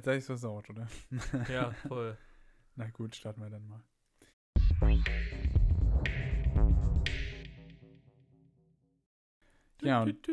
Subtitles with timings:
[0.00, 0.88] jetzt sei ich versaut, oder?
[1.52, 2.16] Ja, voll.
[2.74, 3.82] Na gut, starten wir dann mal.
[9.82, 10.14] Ja, und,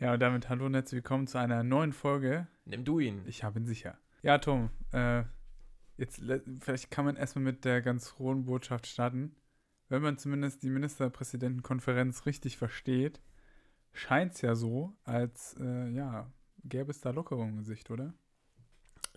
[0.00, 2.46] ja, und damit hallo und herzlich willkommen zu einer neuen Folge.
[2.64, 3.22] Nimm du ihn.
[3.26, 3.98] Ich habe ihn sicher.
[4.22, 5.24] Ja, Tom, äh,
[5.98, 9.34] jetzt le- vielleicht kann man erstmal mit der ganz hohen Botschaft starten.
[9.88, 13.20] Wenn man zumindest die Ministerpräsidentenkonferenz richtig versteht,
[13.92, 16.32] scheint es ja so, als äh, ja,
[16.64, 18.14] gäbe es da Lockerungen in Sicht, oder?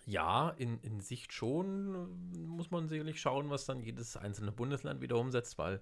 [0.04, 1.94] Ja, in, in Sicht schon
[2.34, 5.80] äh, muss man sicherlich schauen, was dann jedes einzelne Bundesland wieder umsetzt, weil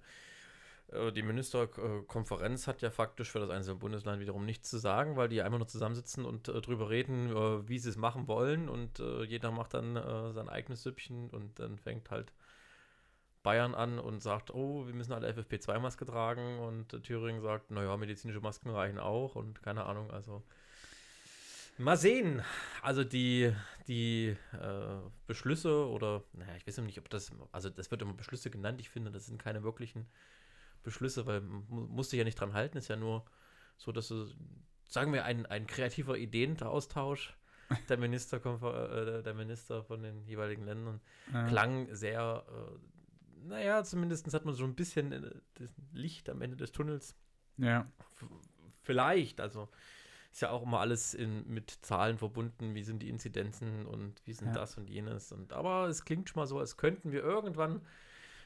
[0.87, 5.29] äh, die Ministerkonferenz hat ja faktisch für das einzelne Bundesland wiederum nichts zu sagen, weil
[5.29, 8.99] die einfach nur zusammensitzen und äh, drüber reden, äh, wie sie es machen wollen und
[8.99, 9.95] äh, jeder macht dann
[10.33, 12.33] sein eigenes Süppchen und dann fängt halt
[13.43, 18.41] Bayern an und sagt, oh, wir müssen alle FFP2-Maske tragen und Thüringen sagt, naja, medizinische
[18.41, 20.41] Masken reichen auch und keine Ahnung, also
[21.77, 22.41] mal sehen.
[22.81, 23.53] Also die,
[23.87, 28.49] die äh, Beschlüsse oder, naja, ich weiß nicht, ob das, also das wird immer Beschlüsse
[28.49, 30.07] genannt, ich finde, das sind keine wirklichen
[30.83, 33.25] Beschlüsse, weil man mu- musst dich ja nicht dran halten, ist ja nur
[33.77, 34.27] so, dass du,
[34.87, 37.35] sagen wir, ein, ein kreativer Ideenaustausch
[37.89, 41.01] der Minister, äh, der Minister von den jeweiligen Ländern.
[41.33, 46.41] Äh, klang sehr, äh, naja, zumindest hat man so ein bisschen äh, das Licht am
[46.41, 47.15] Ende des Tunnels.
[47.57, 48.25] Ja, F-
[48.81, 49.69] Vielleicht, also
[50.35, 54.33] ist ja auch immer alles in, mit Zahlen verbunden, wie sind die Inzidenzen und wie
[54.33, 54.53] sind Ja.
[54.55, 55.31] das und jenes.
[55.31, 57.79] Und, aber es klingt schon mal so, als könnten wir irgendwann,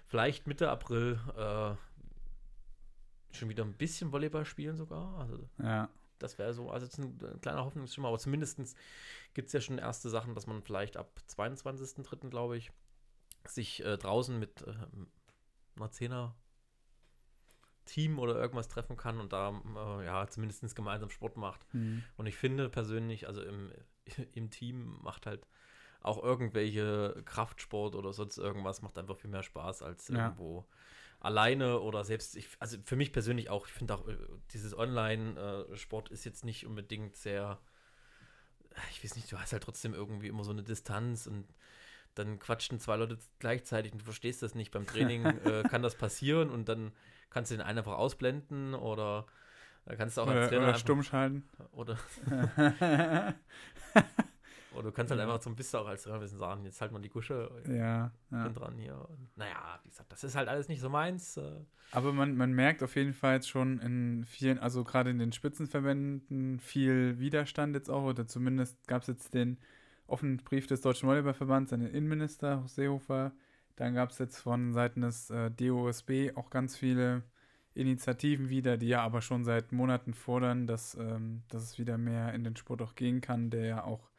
[0.05, 5.17] vielleicht Mitte April, äh, schon wieder ein bisschen Volleyball spielen sogar.
[5.17, 8.59] Also ja, das wäre so, also jetzt ein, ein kleiner Hoffnungsschimmer, aber zumindest
[9.33, 12.71] gibt es ja schon erste Sachen, dass man vielleicht ab 22.03., glaube ich,
[13.47, 14.75] sich äh, draußen mit äh,
[15.75, 16.35] einer Zehner
[17.89, 19.49] Team oder irgendwas treffen kann und da
[19.99, 21.65] äh, ja zumindest gemeinsam Sport macht.
[21.71, 23.71] hm, Und ich finde persönlich, also im,
[24.33, 25.45] im Team macht halt
[26.01, 30.15] auch irgendwelche Kraftsport oder sonst irgendwas macht einfach viel mehr Spaß als Ja.
[30.27, 30.65] irgendwo
[31.19, 34.15] alleine oder selbst, ich, also für mich persönlich auch, ich finde auch, äh,
[34.53, 37.59] dieses Online-Sport ist jetzt nicht unbedingt sehr,
[38.91, 41.45] ich weiß nicht, du hast halt trotzdem irgendwie immer so eine Distanz und
[42.15, 44.71] dann quatschen zwei Leute gleichzeitig und du verstehst das nicht.
[44.71, 46.91] Beim Training äh, kann das passieren und dann
[47.29, 49.25] kannst du den einen einfach ausblenden oder
[49.85, 51.43] äh, kannst du auch als oder, Trainer oder einfach- stumm schalten.
[51.71, 51.97] oder,
[54.73, 56.91] oder du kannst halt einfach so ein bisschen auch als Trainer bisschen sagen, jetzt halt
[56.91, 58.43] mal die Gusche ja, ja.
[58.43, 59.07] bin dran hier.
[59.35, 61.37] Naja, wie gesagt, das ist halt alles nicht so meins.
[61.37, 65.17] Äh, Aber man, man merkt auf jeden Fall jetzt schon in vielen, also gerade in
[65.19, 69.57] den Spitzenverbänden, viel Widerstand jetzt auch, oder zumindest gab es jetzt den
[70.07, 73.31] offenen Brief des Deutschen Volleyballverbands an den Innenminister Seehofer.
[73.79, 77.23] Dann gab es jetzt von Seiten des äh, DOSB auch ganz viele
[77.73, 82.33] Initiativen wieder, die ja aber schon seit Monaten fordern, dass, ähm, dass es wieder mehr
[82.33, 84.09] in den Sport auch gehen kann, der ja auch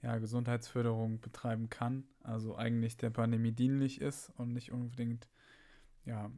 [0.00, 5.28] ja, Gesundheitsförderung betreiben kann, also eigentlich der Pandemie dienlich ist und nicht unbedingt
[6.06, 6.30] ja,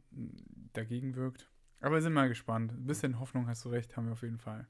[0.73, 1.49] dagegen wirkt.
[1.79, 2.73] Aber wir sind mal gespannt.
[2.73, 4.67] Ein bisschen Hoffnung hast du recht, haben wir auf jeden Fall.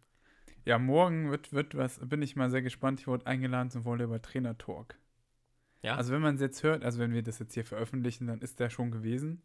[0.65, 2.99] Ja, morgen wird, wird was, bin ich mal sehr gespannt.
[2.99, 4.99] Ich wurde eingeladen zum Volleyball-Trainer-Talk.
[5.81, 8.41] Ja, Also wenn man es jetzt hört, also wenn wir das jetzt hier veröffentlichen, dann
[8.41, 9.41] ist der schon gewesen.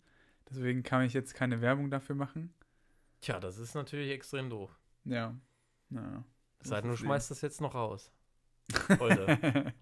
[0.50, 2.52] Deswegen kann ich jetzt keine Werbung dafür machen.
[3.20, 4.70] tja, das ist natürlich extrem doof.
[5.04, 5.34] Ja.
[5.88, 6.24] Naja.
[6.60, 8.12] Es sei denn, du schmeißt das jetzt noch raus.
[8.98, 9.72] Heute.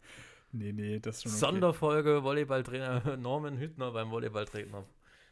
[0.52, 1.38] nee, nee, das ist schon okay.
[1.38, 4.84] Sonderfolge Volleyballtrainer Norman Hüttner beim Volleyballtrainer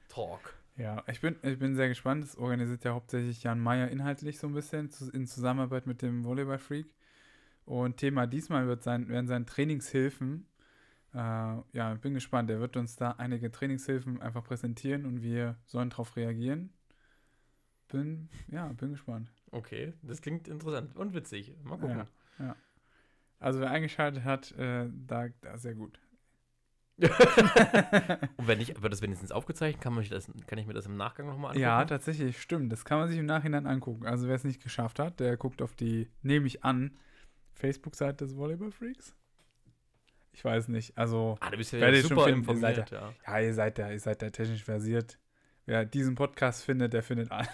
[0.08, 0.54] Talk.
[0.76, 2.22] Ja, ich bin, ich bin sehr gespannt.
[2.22, 6.86] Das organisiert ja hauptsächlich Jan Meyer inhaltlich so ein bisschen in Zusammenarbeit mit dem Volleyball-Freak.
[7.64, 10.46] Und Thema diesmal wird sein, werden sein Trainingshilfen.
[11.14, 12.50] Äh, ja, bin gespannt.
[12.50, 16.72] Er wird uns da einige Trainingshilfen einfach präsentieren und wir sollen darauf reagieren.
[17.88, 19.32] Bin, ja, bin gespannt.
[19.50, 21.54] Okay, das klingt interessant und witzig.
[21.64, 22.04] Mal gucken.
[23.41, 26.00] Also wer eingeschaltet hat, äh, da, da sehr gut.
[26.99, 29.81] Und wenn nicht, wird das wenigstens aufgezeichnet?
[29.81, 31.62] Kann, man sich das, kann ich mir das im Nachgang nochmal angucken?
[31.62, 32.72] Ja, tatsächlich, stimmt.
[32.72, 34.05] Das kann man sich im Nachhinein angucken.
[34.05, 36.96] Also wer es nicht geschafft hat, der guckt auf die, nehme ich an,
[37.52, 39.14] Facebook-Seite des Volleyball-Freaks.
[40.38, 40.96] Ich weiß nicht.
[40.96, 42.90] Also, Ah, du bist ja Werdet ihr schon super finden, ihr seid informiert,
[43.26, 43.32] ja.
[43.32, 45.19] ja, ihr seid da, ihr seid da technisch versiert.
[45.67, 47.50] Wer diesen Podcast findet, der findet alles.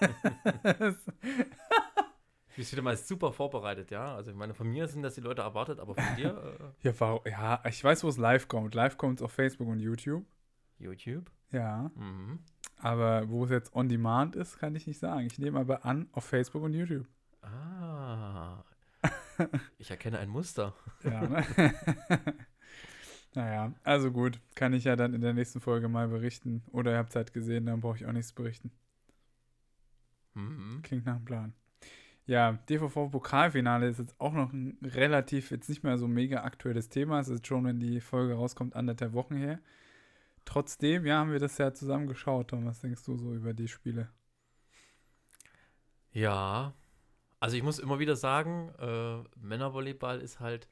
[2.54, 4.14] Du bist wieder mal super vorbereitet, ja.
[4.14, 6.92] Also ich meine, von mir sind das die Leute erwartet, aber von dir äh, ja,
[7.00, 8.74] warum, ja, ich weiß, wo es live kommt.
[8.74, 10.24] Live kommt es auf Facebook und YouTube.
[10.78, 11.28] YouTube.
[11.50, 11.90] Ja.
[11.96, 12.38] Mhm.
[12.76, 15.26] Aber wo es jetzt on demand ist, kann ich nicht sagen.
[15.26, 17.06] Ich nehme aber an, auf Facebook und YouTube.
[17.40, 18.62] Ah.
[19.78, 20.74] Ich erkenne ein Muster.
[21.04, 21.44] Ja, ne?
[23.34, 24.40] naja, also gut.
[24.54, 26.62] Kann ich ja dann in der nächsten Folge mal berichten.
[26.70, 28.70] Oder ihr habt es halt gesehen, dann brauche ich auch nichts berichten.
[30.34, 30.80] Mhm.
[30.82, 31.54] Klingt nach einem Plan.
[32.26, 37.18] Ja, DVV-Pokalfinale ist jetzt auch noch ein relativ, jetzt nicht mehr so mega aktuelles Thema.
[37.20, 39.58] Es ist schon, wenn die Folge rauskommt, anderthalb Wochen her.
[40.44, 42.48] Trotzdem, ja, haben wir das ja zusammen geschaut.
[42.48, 44.08] Tom, was denkst du so über die Spiele?
[46.12, 46.74] Ja,
[47.42, 50.68] also ich muss immer wieder sagen, äh, Männervolleyball ist halt,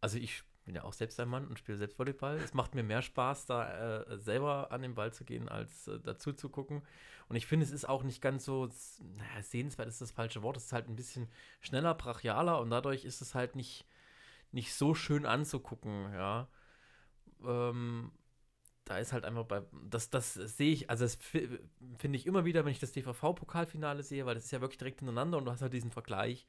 [0.00, 2.38] also ich bin ja auch selbst ein Mann und spiele selbst Volleyball.
[2.38, 6.00] Es macht mir mehr Spaß, da äh, selber an den Ball zu gehen, als äh,
[6.00, 6.82] dazu zu gucken.
[7.28, 8.68] Und ich finde, es ist auch nicht ganz so,
[9.16, 11.28] naja, sehenswert ist das falsche Wort, es ist halt ein bisschen
[11.60, 13.86] schneller, brachialer und dadurch ist es halt nicht,
[14.50, 16.48] nicht so schön anzugucken, ja.
[17.44, 18.10] Ähm,
[18.86, 21.58] da ist halt einfach bei, das, das sehe ich, also das finde
[22.12, 25.38] ich immer wieder, wenn ich das DVV-Pokalfinale sehe, weil das ist ja wirklich direkt hintereinander
[25.38, 26.46] und du hast halt diesen Vergleich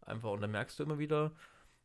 [0.00, 1.32] einfach und dann merkst du immer wieder,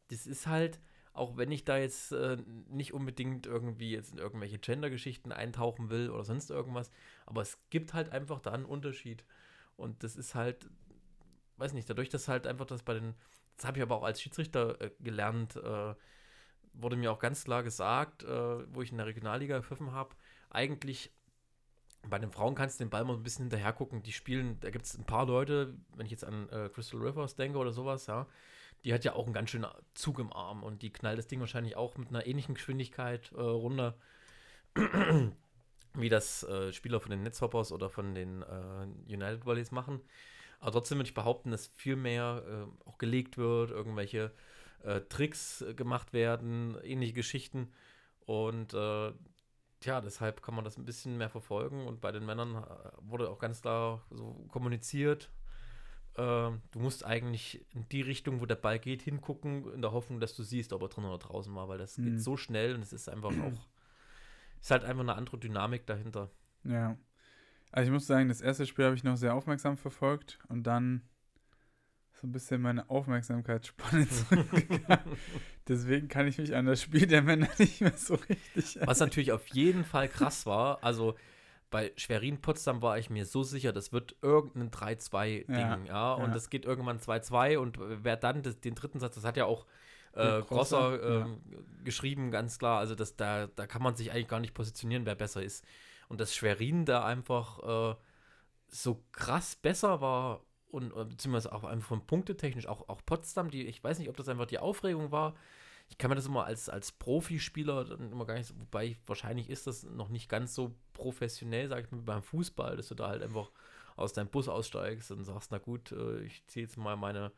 [0.08, 0.80] das ist halt,
[1.14, 2.38] auch wenn ich da jetzt äh,
[2.70, 6.90] nicht unbedingt irgendwie jetzt in irgendwelche Gender-Geschichten eintauchen will oder sonst irgendwas,
[7.28, 9.24] aber es gibt halt einfach da einen Unterschied.
[9.76, 10.68] Und das ist halt,
[11.58, 13.14] weiß nicht, dadurch, dass halt einfach das bei den,
[13.58, 15.94] das habe ich aber auch als Schiedsrichter äh, gelernt, äh,
[16.74, 18.28] wurde mir auch ganz klar gesagt, äh,
[18.74, 20.16] wo ich in der Regionalliga gepfiffen habe,
[20.50, 21.12] eigentlich
[22.10, 24.04] bei den Frauen kannst du den Ball mal ein bisschen hinterher gucken.
[24.04, 27.36] Die spielen, da gibt es ein paar Leute, wenn ich jetzt an äh, Crystal Rivers
[27.36, 28.28] denke oder sowas, ja,
[28.84, 31.40] die hat ja auch einen ganz schönen Zug im Arm und die knallt das Ding
[31.40, 33.96] wahrscheinlich auch mit einer ähnlichen Geschwindigkeit äh, runter,
[35.94, 40.02] wie das äh, Spieler von den Netzhoppers oder von den äh, United Volleys machen.
[40.60, 44.32] Aber trotzdem würde ich behaupten, dass viel mehr äh, auch gelegt wird, irgendwelche
[44.84, 47.72] äh, Tricks äh, gemacht werden, ähnliche Geschichten.
[48.26, 51.86] Und ja, deshalb kann man das ein bisschen mehr verfolgen.
[51.88, 52.66] Und bei den Männern
[53.02, 55.30] wurde auch ganz klar so kommuniziert,
[56.16, 56.22] äh,
[56.72, 60.36] du musst eigentlich in die Richtung, wo der Ball geht, hingucken, in der Hoffnung, dass
[60.36, 62.06] du siehst, ob er drin oder draußen war, weil das mhm.
[62.06, 63.68] geht so schnell und es ist einfach auch,
[64.62, 66.30] ist halt einfach eine andere Dynamik dahinter.
[66.64, 66.98] Ja.
[67.72, 71.02] Also ich muss sagen, das erste Spiel habe ich noch sehr aufmerksam verfolgt und dann
[72.24, 75.18] so ein bisschen meine Aufmerksamkeitsspanne zurückgegangen.
[75.68, 78.88] Deswegen kann ich mich an das Spiel der Männer nicht mehr so richtig erinnern.
[78.88, 81.16] Was natürlich auf jeden Fall krass war, also
[81.70, 86.34] bei Schwerin Potsdam war ich mir so sicher, das wird irgendein 3-2-Ding, ja, ja, und
[86.34, 89.66] es geht irgendwann 2-2 und wer dann das, den dritten Satz, das hat ja auch
[90.14, 91.28] äh, Grosser äh, ja.
[91.84, 95.16] geschrieben, ganz klar, also das, da, da kann man sich eigentlich gar nicht positionieren, wer
[95.16, 95.66] besser ist.
[96.08, 97.96] Und dass Schwerin da einfach äh,
[98.68, 100.42] so krass besser war
[100.74, 104.28] und beziehungsweise auch einfach von Punktetechnisch, auch, auch Potsdam, die, ich weiß nicht, ob das
[104.28, 105.36] einfach die Aufregung war,
[105.90, 109.50] ich kann mir das immer als, als Profispieler dann immer gar nicht so, wobei wahrscheinlich
[109.50, 113.10] ist das noch nicht ganz so professionell, sag ich mal, beim Fußball, dass du da
[113.10, 113.52] halt einfach
[113.96, 117.32] aus deinem Bus aussteigst und sagst, na gut, äh, ich ziehe jetzt mal meine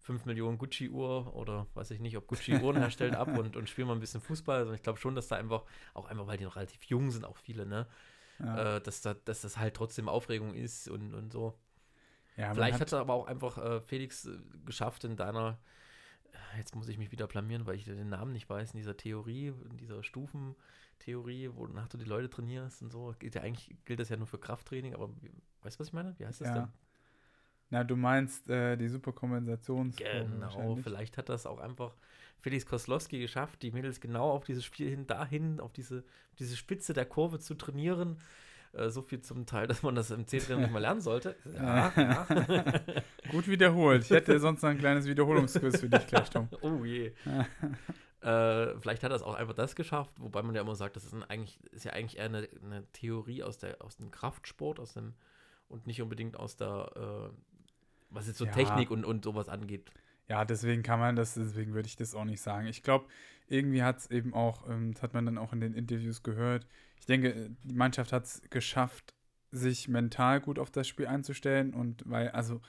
[0.00, 3.86] 5 Millionen Gucci-Uhr oder weiß ich nicht, ob Gucci Uhren herstellt ab und, und spiele
[3.86, 4.58] mal ein bisschen Fußball.
[4.58, 5.62] Also ich glaube schon, dass da einfach,
[5.94, 7.86] auch einfach, weil die noch relativ jung sind, auch viele, ne?
[8.40, 8.76] Ja.
[8.76, 11.58] Äh, dass, da, dass das halt trotzdem Aufregung ist und, und so.
[12.40, 15.58] Ja, Vielleicht hat, hat aber auch einfach äh, Felix äh, geschafft, in deiner
[16.56, 19.52] jetzt muss ich mich wieder blamieren, weil ich den Namen nicht weiß, in dieser Theorie,
[19.70, 24.08] in dieser Stufentheorie, wonach du die Leute trainierst und so, gilt ja eigentlich, gilt das
[24.08, 25.10] ja nur für Krafttraining, aber
[25.62, 26.18] weißt du, was ich meine?
[26.18, 26.54] Wie heißt das ja.
[26.54, 26.68] denn?
[27.70, 29.96] Na, du meinst äh, die Superkompensations.
[29.96, 31.94] Genau, vielleicht hat das auch einfach
[32.40, 36.04] Felix Koslowski geschafft, die Mädels genau auf dieses Spiel hin, dahin, auf diese,
[36.38, 38.18] diese Spitze der Kurve zu trainieren
[38.72, 41.36] äh, so viel zum Teil, dass man das im C-Training nicht mal lernen sollte.
[41.54, 42.26] Ja, ja.
[43.30, 44.04] Gut wiederholt.
[44.04, 46.48] Ich hätte sonst noch ein kleines Wiederholungsquiz für dich gleich, Tom.
[46.62, 47.12] Oh je.
[48.20, 51.04] äh, vielleicht hat er es auch einfach das geschafft, wobei man ja immer sagt, das
[51.04, 54.78] ist, ein, eigentlich, ist ja eigentlich eher eine, eine, Theorie aus, der, aus dem Kraftsport
[54.78, 55.14] aus dem,
[55.68, 57.34] und nicht unbedingt aus der, äh,
[58.10, 58.52] was jetzt so ja.
[58.52, 59.90] Technik und, und sowas angeht.
[60.30, 62.68] Ja, deswegen kann man das, deswegen würde ich das auch nicht sagen.
[62.68, 63.06] Ich glaube,
[63.48, 66.68] irgendwie hat es eben auch, ähm, das hat man dann auch in den Interviews gehört,
[67.00, 69.12] ich denke, die Mannschaft hat es geschafft,
[69.50, 72.60] sich mental gut auf das Spiel einzustellen und weil, also,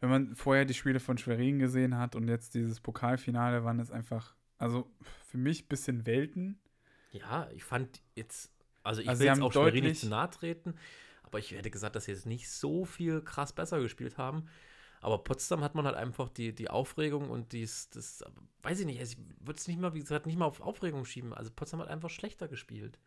[0.00, 3.90] wenn man vorher die Spiele von Schwerin gesehen hat und jetzt dieses Pokalfinale, waren es
[3.90, 4.90] einfach, also
[5.28, 6.58] für mich ein bisschen Welten.
[7.10, 8.50] Ja, ich fand jetzt,
[8.84, 10.76] also ich also will jetzt auch Schwerin nicht zu nahe treten,
[11.24, 14.48] aber ich hätte gesagt, dass sie jetzt nicht so viel krass besser gespielt haben.
[15.02, 18.24] Aber Potsdam hat man halt einfach die, die Aufregung und dies, das,
[18.62, 21.04] weiß ich nicht, also ich würde es nicht mal, wie gesagt, nicht mal auf Aufregung
[21.04, 21.34] schieben.
[21.34, 22.98] Also Potsdam hat einfach schlechter gespielt.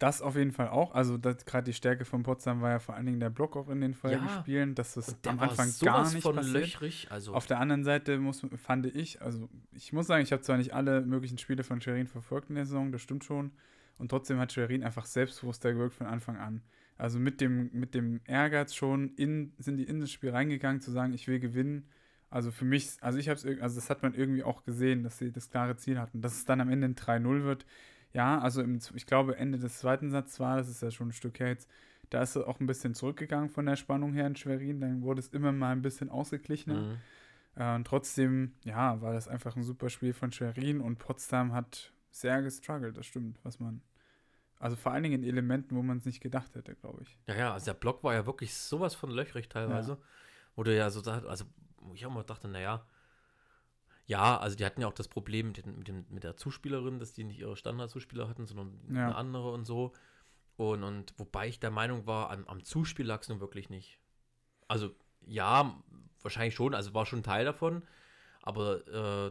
[0.00, 0.92] Das auf jeden Fall auch.
[0.92, 3.80] Also gerade die Stärke von Potsdam war ja vor allen Dingen der Block auch in
[3.80, 4.74] den Folgespielen, ja.
[4.74, 6.54] dass das am Anfang gar nicht von passiert.
[6.54, 10.42] Löchrig, also auf der anderen Seite muss, fand ich, also ich muss sagen, ich habe
[10.42, 13.52] zwar nicht alle möglichen Spiele von Scherin verfolgt in der Saison, das stimmt schon.
[13.96, 16.62] Und trotzdem hat Scherin einfach selbstbewusster gewirkt von Anfang an.
[16.96, 20.90] Also mit dem, mit dem Ehrgeiz schon in, sind die in das Spiel reingegangen, zu
[20.90, 21.88] sagen, ich will gewinnen.
[22.30, 25.18] Also für mich, also ich habe es, also das hat man irgendwie auch gesehen, dass
[25.18, 26.20] sie das klare Ziel hatten.
[26.20, 27.66] Dass es dann am Ende ein 3-0 wird,
[28.12, 31.12] ja, also im, ich glaube, Ende des zweiten Satzes war, das ist ja schon ein
[31.12, 31.68] Stück her jetzt,
[32.10, 34.80] Da ist es auch ein bisschen zurückgegangen von der Spannung her in Schwerin.
[34.80, 36.80] Dann wurde es immer mal ein bisschen ausgeglichener.
[36.80, 36.96] Mhm.
[37.56, 41.92] Äh, und trotzdem, ja, war das einfach ein super Spiel von Schwerin und Potsdam hat
[42.10, 43.82] sehr gestruggelt, das stimmt, was man.
[44.64, 47.18] Also vor allen Dingen in Elementen, wo man es nicht gedacht hätte, glaube ich.
[47.26, 49.98] Ja, ja, also der Block war ja wirklich sowas von löchrig teilweise.
[50.56, 51.44] Wo du ja so sagst, also
[51.92, 52.86] ich auch mal dachte, naja,
[54.06, 57.12] ja, also die hatten ja auch das Problem mit, mit, dem, mit der Zuspielerin, dass
[57.12, 59.04] die nicht ihre Standardzuspieler hatten, sondern Ja.
[59.04, 59.92] eine andere und so.
[60.56, 63.98] Und, und wobei ich der Meinung war, am, am Zuspiel lag es nun wirklich nicht.
[64.66, 64.94] Also
[65.26, 65.78] ja,
[66.22, 67.82] wahrscheinlich schon, also war schon ein Teil davon,
[68.40, 69.30] aber äh,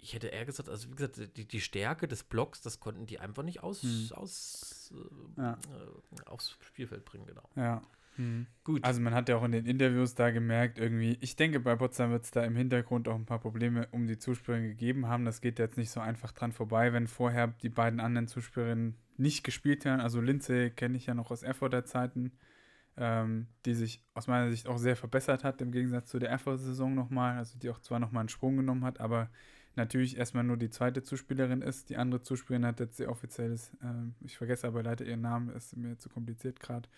[0.00, 3.18] ich hätte eher gesagt, also wie gesagt, die, die Stärke des Blocks, das konnten die
[3.20, 4.08] einfach nicht aus, Hm.
[4.14, 4.92] aus
[5.36, 5.52] äh, Ja.
[5.52, 7.48] äh, aufs Spielfeld bringen, genau.
[7.56, 7.82] Ja.
[8.16, 8.46] Mhm.
[8.64, 8.82] Gut.
[8.84, 12.10] Also man hat ja auch in den Interviews da gemerkt, irgendwie, ich denke, bei Potsdam
[12.10, 15.24] wird es da im Hintergrund auch ein paar Probleme um die Zuspielerin gegeben haben.
[15.24, 19.44] Das geht jetzt nicht so einfach dran vorbei, wenn vorher die beiden anderen Zuspielerinnen nicht
[19.44, 20.00] gespielt haben.
[20.00, 22.32] Also Lindsay kenne ich ja noch aus Erfurter Zeiten,
[22.96, 26.58] ähm, die sich aus meiner Sicht auch sehr verbessert hat, im Gegensatz zu der Erfurter
[26.58, 27.36] Saison nochmal.
[27.36, 29.30] Also die auch zwar nochmal einen Sprung genommen hat, aber
[29.78, 31.88] natürlich erstmal nur die zweite Zuspielerin ist.
[31.88, 35.74] Die andere Zuspielerin hat jetzt ihr offizielles, ähm, ich vergesse aber leider ihren Namen, ist
[35.76, 36.88] mir zu kompliziert gerade.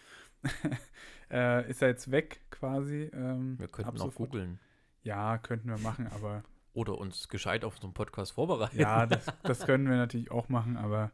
[1.30, 3.10] äh, ist er jetzt weg quasi.
[3.14, 4.58] Ähm, Wir könnten auch googeln.
[5.02, 8.78] Ja, könnten wir machen, aber Oder uns gescheit auf so einen Podcast vorbereiten.
[8.78, 11.12] ja, das, das können wir natürlich auch machen, aber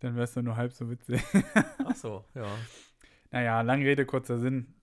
[0.00, 1.22] dann wäre es nur halb so witzig.
[1.84, 2.46] Ach so, ja.
[3.30, 4.74] Naja, lange Rede, kurzer Sinn.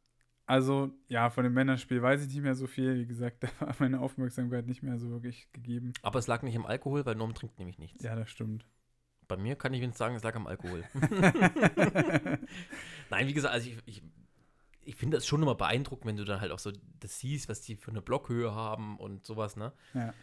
[0.47, 2.95] Also, ja, von dem Männerspiel weiß ich nicht mehr so viel.
[2.99, 5.93] Wie gesagt, da war meine Aufmerksamkeit nicht mehr so wirklich gegeben.
[6.01, 8.03] Aber es lag nicht im Alkohol, weil Norm trinkt nämlich nichts.
[8.03, 8.65] Ja, das stimmt.
[9.27, 10.83] Bei mir kann ich wenigstens sagen, es lag am Alkohol.
[13.09, 14.03] Nein, wie gesagt, also ich, ich,
[14.83, 17.61] ich finde das schon immer beeindruckend, wenn du dann halt auch so das siehst, was
[17.61, 19.73] die für eine Blockhöhe haben und sowas, ne?
[19.95, 20.13] Ja.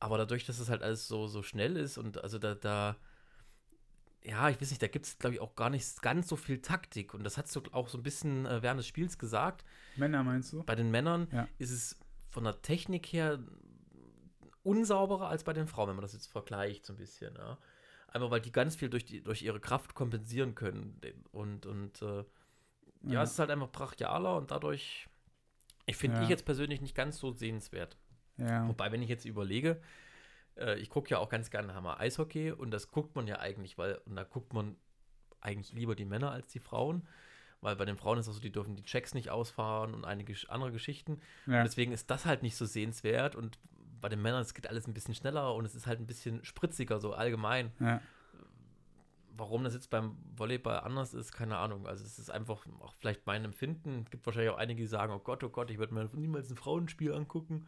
[0.00, 2.96] Aber dadurch, dass es halt alles so, so schnell ist und also da, da
[4.24, 6.62] ja, ich weiß nicht, da gibt es, glaube ich, auch gar nicht ganz so viel
[6.62, 7.12] Taktik.
[7.14, 9.64] Und das hast du auch so ein bisschen äh, während des Spiels gesagt.
[9.96, 10.62] Männer meinst du?
[10.64, 11.46] Bei den Männern Ja.
[11.58, 11.98] ist es
[12.30, 13.38] von der Technik her
[14.62, 17.34] unsauberer als bei den Frauen, wenn man das jetzt vergleicht so ein bisschen.
[17.36, 17.58] Ja.
[18.08, 21.00] Einfach weil die ganz viel durch, die, durch ihre Kraft kompensieren können.
[21.32, 22.18] Und, und äh,
[23.02, 23.22] ja, Ja.
[23.22, 25.08] es ist halt einfach brachialer und dadurch,
[25.86, 26.22] ich finde Ja.
[26.22, 27.96] ich jetzt persönlich nicht ganz so sehenswert.
[28.36, 29.80] Wobei, wenn ich jetzt überlege,
[30.56, 33.76] äh, ich gucke ja auch ganz gerne Hammer Eishockey und das guckt man ja eigentlich,
[33.78, 34.76] weil, und da guckt man
[35.40, 37.06] eigentlich lieber die Männer als die Frauen,
[37.60, 40.34] weil bei den Frauen ist es so, die dürfen die Checks nicht ausfahren und einige
[40.48, 41.20] andere Geschichten.
[41.46, 41.58] ja.
[41.58, 43.58] Und deswegen ist das halt nicht so sehenswert und
[44.00, 46.44] bei den Männern, es geht alles ein bisschen schneller und es ist halt ein bisschen
[46.44, 47.72] spritziger, so allgemein.
[47.80, 48.00] ja.
[49.36, 51.88] Warum das jetzt beim Volleyball anders ist, keine Ahnung.
[51.88, 54.02] Also es ist einfach auch vielleicht mein Empfinden.
[54.04, 56.50] Es gibt wahrscheinlich auch einige, die sagen, oh Gott, oh Gott, ich würde mir niemals
[56.50, 57.66] ein Frauenspiel angucken.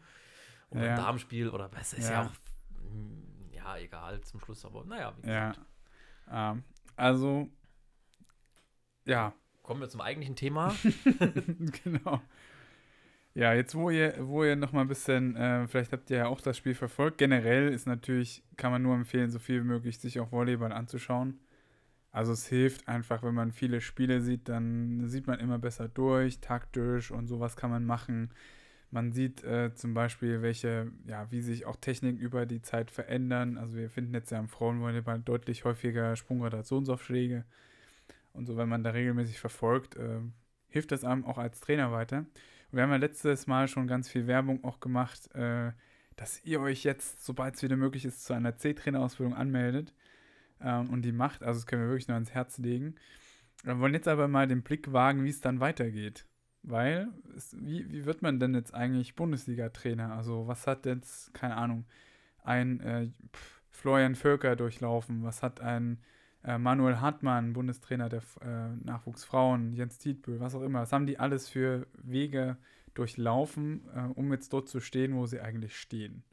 [0.71, 0.91] Oder Ja.
[0.93, 2.23] ein Damenspiel oder es ist ja.
[2.23, 2.27] Ja.
[2.27, 2.31] auch
[3.53, 5.51] ja egal zum Schluss, aber naja, wie Ja.
[5.51, 5.67] gesagt.
[6.31, 6.65] Ähm,
[6.97, 7.49] also,
[9.05, 10.73] ja, Kommen wir zum eigentlichen Thema.
[11.85, 12.23] genau.
[13.35, 16.27] Ja, jetzt wo ihr, wo ihr noch mal ein bisschen, äh, vielleicht habt ihr ja
[16.29, 17.19] auch das Spiel verfolgt.
[17.19, 21.41] Generell ist natürlich, kann man nur empfehlen, so viel wie möglich sich auch Volleyball anzuschauen.
[22.13, 26.41] Also es hilft einfach, wenn man viele Spiele sieht, dann sieht man immer besser durch,
[26.41, 28.31] taktisch und sowas kann man machen.
[28.97, 33.59] Man sieht äh, zum Beispiel, welche, ja, wie sich auch Techniken über die Zeit verändern.
[33.59, 37.45] Also wir finden jetzt ja im Frauenvolleyball deutlich häufiger Sprungrotationssaufschläge.
[38.33, 40.21] Und so, wenn man da regelmäßig verfolgt, äh,
[40.69, 42.21] hilft das einem auch als Trainer weiter.
[42.21, 45.73] Und wir haben ja letztes Mal schon ganz viel Werbung auch gemacht, äh,
[46.17, 49.93] dass ihr euch jetzt, sobald es wieder möglich ist, zu einer C-Trainerausbildung anmeldet
[50.63, 51.43] ähm, und die macht.
[51.43, 52.95] Also das können wir wirklich nur ans Herz legen.
[53.63, 56.25] Wir wollen jetzt aber mal den Blick wagen, wie es dann weitergeht.
[56.67, 60.13] Weil, es, wie, wie wird man denn jetzt eigentlich Bundesliga-Trainer?
[60.13, 61.87] Also was hat jetzt, keine Ahnung,
[62.43, 65.23] ein äh, pf, Florian Völker durchlaufen?
[65.23, 66.03] Was hat ein
[66.43, 70.81] äh, Manuel Hartmann, Bundestrainer der äh, Nachwuchsfrauen, Jens Tietbühl, was auch immer?
[70.83, 72.57] Was haben die alles für Wege
[72.95, 76.25] durchlaufen, äh, um jetzt dort zu stehen, wo sie eigentlich stehen?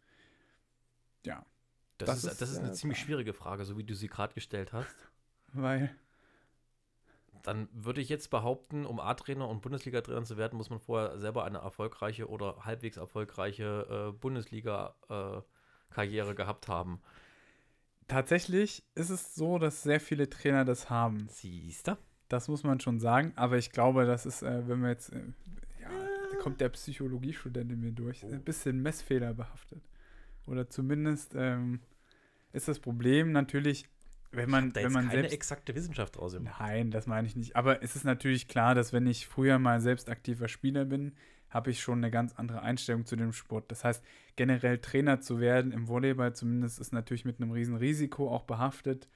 [1.26, 1.46] Ja,
[1.98, 4.74] Das, Das ist, das ist eine ziemlich schwierige Frage, so wie du sie gerade gestellt
[4.74, 4.96] hast.
[5.54, 5.96] weil,
[7.44, 11.44] Dann würde ich jetzt behaupten, um A-Trainer und Bundesliga-Trainer zu werden, muss man vorher selber
[11.44, 17.02] eine erfolgreiche oder halbwegs erfolgreiche äh, Bundesliga-Karriere gehabt haben.
[18.08, 21.28] tatsächlich ist es so, dass sehr viele Trainer das haben.
[21.30, 21.98] Siehst du?
[22.30, 25.20] Das muss man schon sagen, aber ich glaube, das ist, äh, wenn wir jetzt, äh,
[25.82, 25.90] ja,
[26.32, 29.82] da kommt der Psychologiestudent in mir durch, ein bisschen Messfehler behaftet.
[30.48, 31.82] Oder zumindest ähm,
[32.54, 33.86] ist das Problem natürlich,
[34.34, 35.34] wenn man, Da wenn man keine selbst.
[35.34, 36.56] exakte Wissenschaft draus gemacht.
[36.60, 37.56] Nein, das meine ich nicht.
[37.56, 41.14] Aber es ist natürlich klar, dass wenn ich früher mal selbst aktiver Spieler bin,
[41.50, 43.72] habe ich schon eine ganz andere Einstellung zu dem Sport.
[43.72, 44.04] Das heißt,
[44.36, 49.08] generell Trainer zu werden im Volleyball zumindest ist natürlich mit einem riesen Risiko auch behaftet.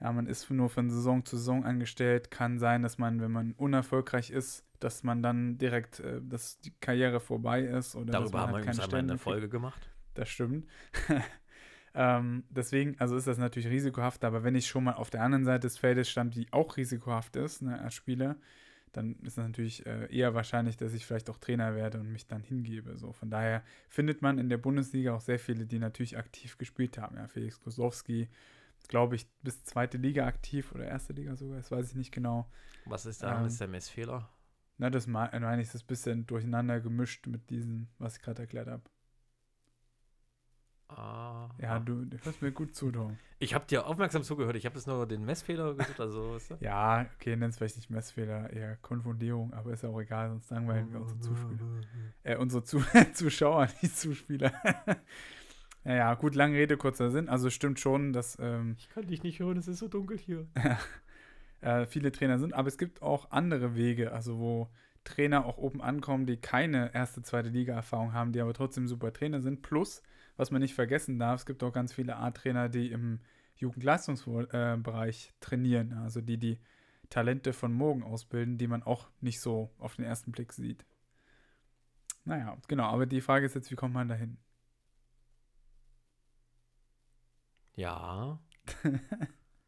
[0.00, 2.30] Ja, man ist nur von Saison zu Saison angestellt.
[2.30, 6.72] Kann sein, dass man, wenn man unerfolgreich ist, dass man dann direkt, äh, dass die
[6.80, 7.96] Karriere vorbei ist.
[7.96, 9.90] Oder Darüber haben halt wir uns einmal in der Folge gemacht.
[10.14, 10.66] Das stimmt.
[11.94, 15.44] ähm, deswegen, also ist das natürlich risikohaft, aber wenn ich schon mal auf der anderen
[15.44, 18.36] Seite des Feldes stand, die auch risikohaft ist, ne, als Spieler,
[18.92, 22.26] dann ist es natürlich äh, eher wahrscheinlich, dass ich vielleicht auch Trainer werde und mich
[22.26, 22.96] dann hingebe.
[22.96, 23.12] So.
[23.12, 27.16] Von daher findet man in der Bundesliga auch sehr viele, die natürlich aktiv gespielt haben.
[27.16, 28.28] Ja, Felix Kozlowski,
[28.88, 32.50] glaube ich, bis zweite Liga aktiv oder erste Liga sogar, das weiß ich nicht genau.
[32.86, 33.40] Was ist da?
[33.40, 34.28] Ähm, ist der Messfehler?
[34.78, 38.42] Na, das meine ich, das ist ein bisschen durcheinander gemischt mit diesen, was ich gerade
[38.42, 38.82] erklärt habe.
[40.88, 41.50] Ah.
[41.60, 43.18] Ja, du, du hörst mir gut zu, Tom.
[43.38, 44.56] Ich habe dir aufmerksam zugehört.
[44.56, 46.00] Ich habe jetzt nur den Messfehler gesucht.
[46.00, 46.56] Also, weißt du?
[46.60, 50.50] ja, okay, nenn es vielleicht nicht Messfehler, eher Konfundierung, aber ist ja auch egal, sonst
[50.50, 51.60] langweilen wir unsere Zuspieler.
[52.24, 54.50] äh, unsere zu Zuschauer, nicht Zuspieler.
[55.84, 57.28] naja, gut, lange Rede, kurzer Sinn.
[57.28, 58.38] Also stimmt schon, dass.
[58.40, 60.46] Ähm, ich kann dich nicht hören, es ist so dunkel hier.
[61.60, 64.68] äh, viele Trainer sind, aber es gibt auch andere Wege, also wo
[65.04, 69.40] Trainer auch oben ankommen, die keine erste, zweite Liga-Erfahrung haben, die aber trotzdem super Trainer
[69.40, 69.62] sind.
[69.62, 70.02] Plus,
[70.38, 73.20] was man nicht vergessen darf, es gibt auch ganz viele A-Trainer, die im
[73.56, 76.60] Jugendleistungsbereich trainieren, also die die
[77.10, 80.86] Talente von morgen ausbilden, die man auch nicht so auf den ersten Blick sieht.
[82.24, 84.38] Naja, genau, aber die Frage ist jetzt, wie kommt man dahin?
[87.74, 88.38] Ja.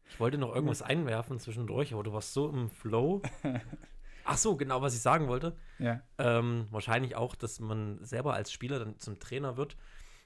[0.09, 3.21] ich wollte noch irgendwas einwerfen zwischendurch, aber du warst so im Flow.
[4.23, 5.57] Ach so, genau, was ich sagen wollte.
[5.79, 6.01] Ja.
[6.17, 9.75] Ähm, wahrscheinlich auch, dass man selber als Spieler dann zum Trainer wird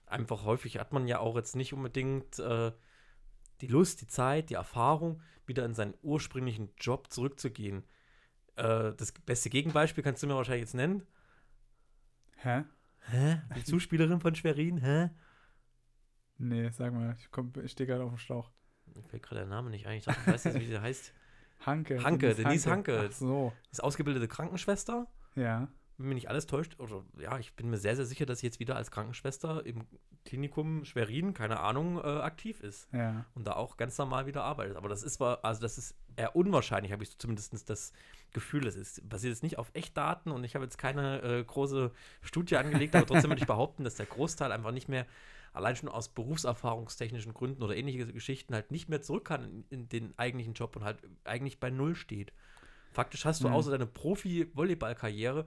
[0.08, 2.72] einfach häufig hat man ja auch jetzt nicht unbedingt äh,
[3.62, 7.84] die Lust, die Zeit, die Erfahrung, wieder in seinen ursprünglichen Job zurückzugehen.
[8.56, 11.06] Äh, das beste Gegenbeispiel kannst du mir wahrscheinlich jetzt nennen.
[12.38, 12.64] Hä?
[13.08, 13.42] Hä?
[13.56, 15.10] Die Zuspielerin von Schwerin, hä?
[16.38, 17.30] Nee, sag mal, ich,
[17.64, 18.52] ich stehe gerade auf dem Schlauch.
[18.94, 19.98] Mir fällt gerade der Name nicht ein.
[19.98, 21.14] Ich dachte, du weißt wie sie heißt.
[21.66, 22.04] Hanke.
[22.04, 22.98] Hanke, Denise Hanke.
[22.98, 23.10] Hanke.
[23.10, 23.54] Ach so.
[23.72, 25.08] Ist ausgebildete Krankenschwester.
[25.36, 28.40] Ja wenn mich nicht alles täuscht, oder ja, ich bin mir sehr, sehr sicher, dass
[28.40, 29.86] sie jetzt wieder als Krankenschwester im
[30.26, 32.92] Klinikum Schwerin, keine Ahnung, äh, aktiv ist.
[32.92, 33.26] Ja.
[33.36, 34.76] Und da auch ganz normal wieder arbeitet.
[34.76, 37.94] Aber das ist, also das ist eher unwahrscheinlich, habe ich zumindest das
[38.34, 38.68] Gefühl.
[38.68, 42.58] Es ist basiert jetzt nicht auf Echtdaten und ich habe jetzt keine äh, große Studie
[42.58, 45.06] angelegt, aber trotzdem würde ich behaupten, dass der Großteil einfach nicht mehr,
[45.54, 49.90] allein schon aus berufserfahrungstechnischen Gründen oder ähnliche Geschichten, halt nicht mehr zurück kann in, in
[49.90, 52.34] den eigentlichen Job und halt eigentlich bei Null steht.
[52.92, 53.54] Faktisch hast du mhm.
[53.54, 55.46] außer deine Profi-Volleyball-Karriere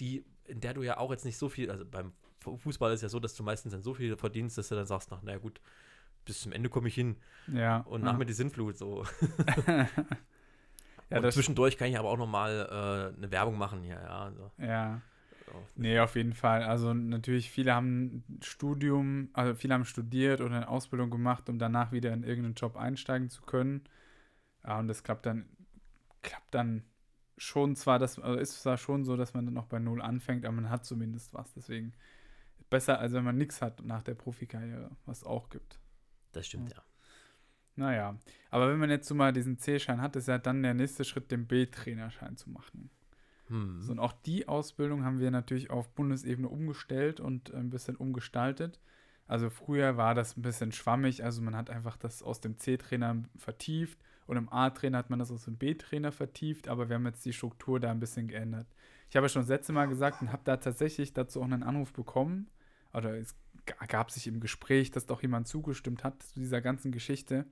[0.00, 3.08] die, in der du ja auch jetzt nicht so viel, also beim Fußball ist ja
[3.08, 5.60] so, dass du meistens dann so viel verdienst, dass du dann sagst, na, naja gut,
[6.24, 7.16] bis zum Ende komme ich hin.
[7.48, 7.78] Ja.
[7.80, 8.18] Und nach ja.
[8.18, 9.04] mir die Sintflut so.
[9.66, 14.24] ja, und zwischendurch kann ich aber auch nochmal äh, eine Werbung machen hier, ja.
[14.24, 14.50] Also.
[14.58, 15.00] Ja.
[15.76, 16.62] Nee, auf jeden Fall.
[16.64, 21.92] Also natürlich, viele haben Studium, also viele haben studiert oder eine Ausbildung gemacht, um danach
[21.92, 23.84] wieder in irgendeinen Job einsteigen zu können.
[24.64, 25.48] Ja, und das klappt dann,
[26.22, 26.82] klappt dann
[27.36, 30.44] schon zwar, das also ist zwar schon so, dass man dann noch bei Null anfängt,
[30.44, 31.52] aber man hat zumindest was.
[31.54, 31.92] Deswegen
[32.70, 35.78] besser, als wenn man nichts hat nach der Profikarriere, was auch gibt.
[36.32, 36.76] Das stimmt, ja.
[36.76, 36.84] ja.
[37.76, 38.18] Naja,
[38.50, 41.32] aber wenn man jetzt so mal diesen C-Schein hat, ist ja dann der nächste Schritt,
[41.32, 42.90] den B-Trainerschein zu machen.
[43.48, 43.80] Hm.
[43.82, 48.80] So, und auch die Ausbildung haben wir natürlich auf Bundesebene umgestellt und ein bisschen umgestaltet.
[49.26, 53.24] Also früher war das ein bisschen schwammig, also man hat einfach das aus dem C-Trainer
[53.36, 57.24] vertieft und im A-Trainer hat man das aus dem B-Trainer vertieft, aber wir haben jetzt
[57.24, 58.66] die Struktur da ein bisschen geändert.
[59.10, 61.62] Ich habe ja schon das letzte Mal gesagt und habe da tatsächlich dazu auch einen
[61.62, 62.48] Anruf bekommen.
[62.92, 63.36] Oder es
[63.88, 67.46] gab sich im Gespräch, dass doch jemand zugestimmt hat zu dieser ganzen Geschichte.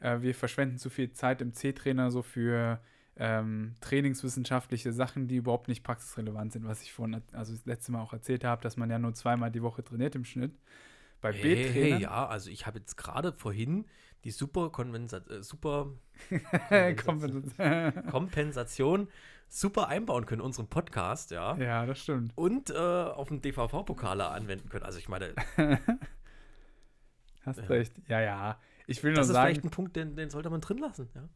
[0.00, 2.80] Äh, wir verschwenden zu viel Zeit im C-Trainer so für
[3.16, 8.00] ähm, trainingswissenschaftliche Sachen, die überhaupt nicht praxisrelevant sind, was ich vorhin, also das letzte Mal
[8.00, 10.58] auch erzählt habe, dass man ja nur zweimal die Woche trainiert im Schnitt.
[11.20, 11.92] Bei hey, B-Trainern.
[11.92, 13.86] Hey, ja, also ich habe jetzt gerade vorhin
[14.24, 15.92] die super, Konvensa äh, super
[17.04, 18.06] Kompensation.
[18.10, 19.08] Kompensation
[19.48, 21.56] super einbauen können unseren Podcast, ja.
[21.56, 22.32] Ja, das stimmt.
[22.36, 24.84] Und äh, auf dem DVV-Pokale anwenden können.
[24.84, 25.34] Also ich meine.
[27.44, 27.92] Hast äh, recht.
[28.06, 28.60] Ja, ja.
[28.86, 29.34] Ich will nur sagen.
[29.34, 31.28] Das ist vielleicht ein Punkt, den, den sollte man drin lassen, ja.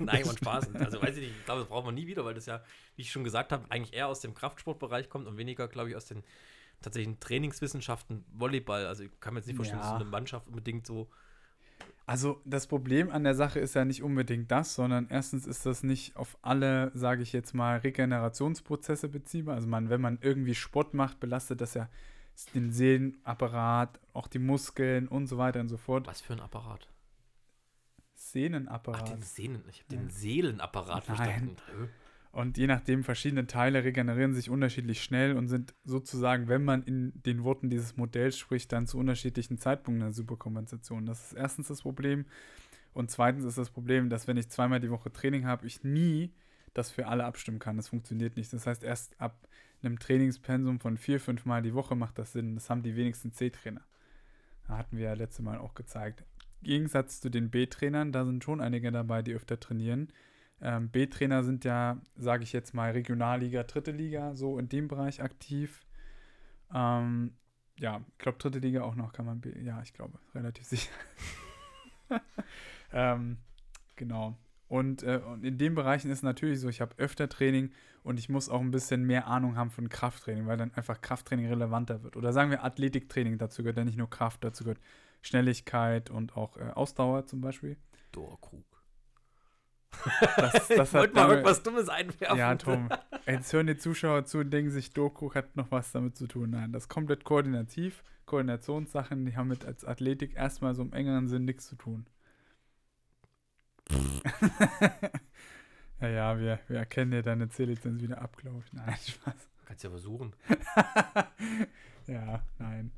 [0.00, 0.74] Nein, man Spaß.
[0.76, 2.62] Also weiß ich nicht, ich glaube, das brauchen wir nie wieder, weil das ja,
[2.96, 5.96] wie ich schon gesagt habe, eigentlich eher aus dem Kraftsportbereich kommt und weniger, glaube ich,
[5.96, 6.24] aus den
[6.80, 8.86] tatsächlichen Trainingswissenschaften, Volleyball.
[8.86, 9.84] Also ich kann mir jetzt nicht vorstellen, ja.
[9.84, 11.08] dass so eine Mannschaft unbedingt so
[12.06, 15.82] also das Problem an der Sache ist ja nicht unbedingt das, sondern erstens ist das
[15.82, 19.54] nicht auf alle, sage ich jetzt mal, Regenerationsprozesse beziehbar.
[19.54, 21.88] Also man, wenn man irgendwie Sport macht, belastet das ja
[22.54, 26.06] den Sehnenapparat, auch die Muskeln und so weiter und so fort.
[26.06, 26.88] Was für ein Apparat?
[28.14, 29.02] Sehnenapparat.
[29.04, 31.56] Ach, den Sehnen, ich habe den Seelenapparat verstanden.
[32.34, 37.12] Und je nachdem, verschiedene Teile regenerieren sich unterschiedlich schnell und sind sozusagen, wenn man in
[37.22, 41.06] den Worten dieses Modells spricht, dann zu unterschiedlichen Zeitpunkten eine Superkompensation.
[41.06, 42.24] Das ist erstens das Problem.
[42.92, 46.32] Und zweitens ist das Problem, dass wenn ich zweimal die Woche Training habe, ich nie
[46.72, 47.76] das für alle abstimmen kann.
[47.76, 48.52] Das funktioniert nicht.
[48.52, 49.46] Das heißt, erst ab
[49.80, 52.56] einem Trainingspensum von vier, fünf Mal die Woche macht das Sinn.
[52.56, 53.82] Das haben die wenigsten C-Trainer.
[54.66, 56.24] Da hatten wir ja letzte Mal auch gezeigt.
[56.62, 60.08] Im Gegensatz zu den B-Trainern, da sind schon einige dabei, die öfter trainieren.
[60.60, 65.22] Ähm, B-Trainer sind ja, sage ich jetzt mal, Regionalliga, dritte Liga, so in dem Bereich
[65.22, 65.84] aktiv.
[66.72, 67.34] Ähm,
[67.78, 70.92] ja, ich glaube, dritte Liga auch noch kann man, B ja, ich glaube, relativ sicher.
[72.92, 73.38] ähm,
[73.96, 74.38] genau.
[74.68, 77.70] Und, äh, und, in den Bereichen ist es natürlich so, ich habe öfter Training
[78.02, 81.46] und ich muss auch ein bisschen mehr Ahnung haben von Krafttraining, weil dann einfach Krafttraining
[81.46, 82.16] relevanter wird.
[82.16, 84.80] Oder sagen wir Athletiktraining, dazu gehört ja nicht nur Kraft, dazu gehört
[85.22, 87.76] Schnelligkeit und auch äh, Ausdauer zum Beispiel.
[88.12, 88.73] Dorkrug.
[90.36, 92.38] Das, das ich wollte mal irgendwas Dummes einwerfen.
[92.38, 92.88] Ja, Tom.
[93.26, 96.50] Jetzt hören die Zuschauer zu und denken sich, Doku hat noch was damit zu tun.
[96.50, 98.02] Nein, das ist komplett koordinativ.
[98.26, 102.06] Koordinationssachen, die haben mit als Athletik erstmal so im engeren Sinn nichts zu tun.
[106.00, 108.72] ja, ja, wir, wir erkennen dir deine C-Lizenz wieder ab, glaube ich.
[108.72, 109.48] Nein, Spaß.
[109.66, 110.34] Kannst ja versuchen.
[112.06, 112.92] ja, nein.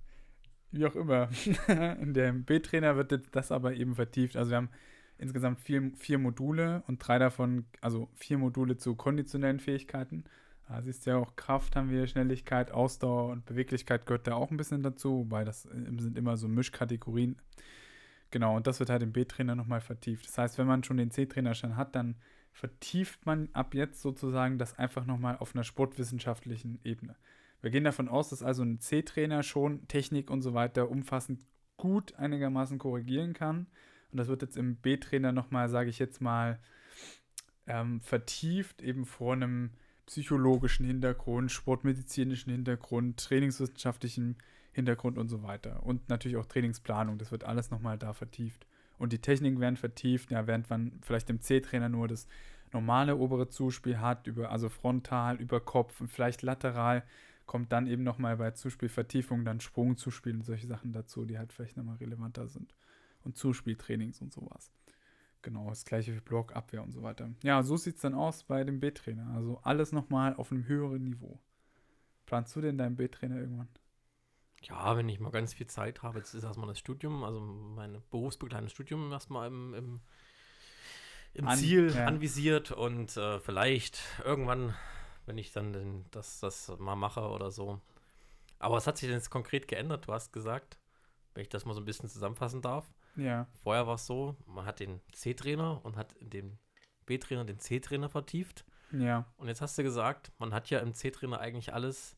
[0.72, 1.28] Wie auch immer.
[2.00, 4.36] In dem B-Trainer wird das aber eben vertieft.
[4.36, 4.70] Also wir haben
[5.18, 10.24] insgesamt vier, vier Module und drei davon, also vier Module zu konditionellen Fähigkeiten.
[10.68, 14.50] Da siehst du ja auch Kraft haben wir, Schnelligkeit, Ausdauer und Beweglichkeit gehört da auch
[14.50, 17.36] ein bisschen dazu, wobei das äh, sind immer so Mischkategorien.
[18.30, 20.26] Genau, und das wird halt im B-Trainer nochmal vertieft.
[20.26, 22.16] Das heißt, wenn man schon den C-Trainer schon hat, dann
[22.52, 27.14] vertieft man ab jetzt sozusagen das einfach nochmal auf einer sportwissenschaftlichen Ebene.
[27.60, 31.40] Wir gehen davon aus, dass also ein C-Trainer schon Technik und so weiter umfassend
[31.76, 33.66] gut einigermaßen korrigieren kann.
[34.16, 36.58] Und das wird jetzt im B-Trainer nochmal, sage ich jetzt mal,
[37.66, 39.72] ähm, vertieft, eben vor einem
[40.06, 44.38] psychologischen Hintergrund, sportmedizinischen Hintergrund, trainingswissenschaftlichen
[44.72, 45.82] Hintergrund und so weiter.
[45.82, 48.66] Und natürlich auch Trainingsplanung, das wird alles nochmal da vertieft.
[48.96, 52.26] Und die Techniken werden vertieft, ja, während man vielleicht im C-Trainer nur das
[52.72, 57.02] normale obere Zuspiel hat, über, also frontal, über Kopf und vielleicht lateral,
[57.44, 61.76] kommt dann eben nochmal bei Zuspielvertiefung dann Sprungzuspiel und solche Sachen dazu, die halt vielleicht
[61.76, 62.72] nochmal relevanter sind.
[63.26, 64.72] Und Zuspieltrainings und sowas.
[65.42, 67.30] Genau, das gleiche für Blockabwehr und so weiter.
[67.42, 69.32] Ja, so sieht es dann aus bei dem B-Trainer.
[69.34, 71.40] Also alles nochmal auf einem höheren Niveau.
[72.24, 73.68] Planst du denn deinen B-Trainer irgendwann?
[74.62, 78.00] Ja, wenn ich mal ganz viel Zeit habe, jetzt ist erstmal das Studium, also mein
[78.10, 80.00] berufsbegleitendes Studium erstmal im, im,
[81.34, 82.06] im An, Ziel ja.
[82.06, 84.74] anvisiert und äh, vielleicht irgendwann,
[85.26, 87.80] wenn ich dann den, das, das mal mache oder so.
[88.58, 90.06] Aber was hat sich denn jetzt konkret geändert?
[90.08, 90.78] Du hast gesagt,
[91.34, 92.86] wenn ich das mal so ein bisschen zusammenfassen darf.
[93.16, 93.46] Ja.
[93.62, 96.58] Vorher war es so, man hat den C-Trainer und hat in dem
[97.06, 98.64] B-Trainer den C-Trainer vertieft.
[98.92, 99.26] Ja.
[99.36, 102.16] Und jetzt hast du gesagt, man hat ja im C-Trainer eigentlich alles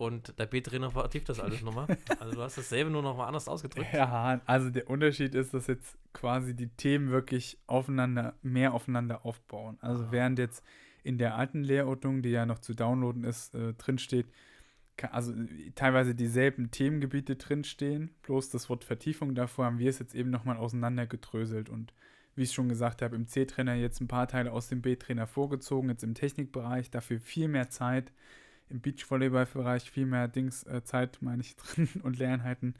[0.00, 1.86] und der B-Trainer vertieft das alles nochmal.
[2.20, 3.92] Also du hast dasselbe nur nochmal anders ausgedrückt.
[3.92, 9.76] Ja, also der Unterschied ist, dass jetzt quasi die Themen wirklich aufeinander, mehr aufeinander aufbauen.
[9.82, 10.08] Also ah.
[10.10, 10.64] während jetzt
[11.02, 14.26] in der alten Lehrordnung, die ja noch zu downloaden ist, äh, drinsteht,
[15.10, 15.34] also
[15.74, 20.56] teilweise dieselben Themengebiete drinstehen, bloß das Wort Vertiefung davor haben wir es jetzt eben nochmal
[20.56, 21.92] auseinandergedröselt und
[22.36, 25.88] wie ich schon gesagt habe, im C-Trainer jetzt ein paar Teile aus dem B-Trainer vorgezogen,
[25.88, 28.12] jetzt im Technikbereich, dafür viel mehr Zeit,
[28.68, 32.74] im Beachvolleyball-Bereich viel mehr Dings, äh, Zeit, meine ich, drin und Lernheiten.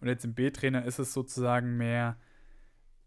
[0.00, 2.16] Und jetzt im B-Trainer ist es sozusagen mehr,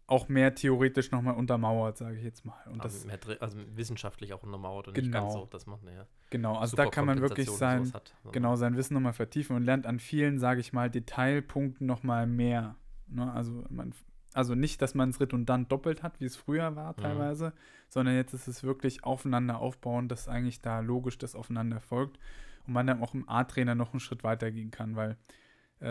[0.06, 2.58] auch mehr theoretisch nochmal untermauert, sage ich jetzt mal.
[2.66, 5.78] Und also, das, mehr, also wissenschaftlich auch untermauert und genau, nicht ganz so, dass man
[5.84, 9.62] ja, Genau, also da kann man wirklich sein, hat, genau, sein Wissen nochmal vertiefen und
[9.62, 12.76] lernt an vielen, sage ich mal, Detailpunkten nochmal mehr.
[13.06, 13.32] Ne?
[13.32, 13.94] Also man
[14.34, 17.02] also nicht, dass man es redundant doppelt hat, wie es früher war mhm.
[17.02, 17.52] teilweise, mhm.
[17.88, 22.18] sondern jetzt ist es wirklich aufeinander aufbauen, dass eigentlich da logisch das aufeinander folgt
[22.66, 25.16] und man dann auch im A-Trainer noch einen Schritt weiter gehen kann, weil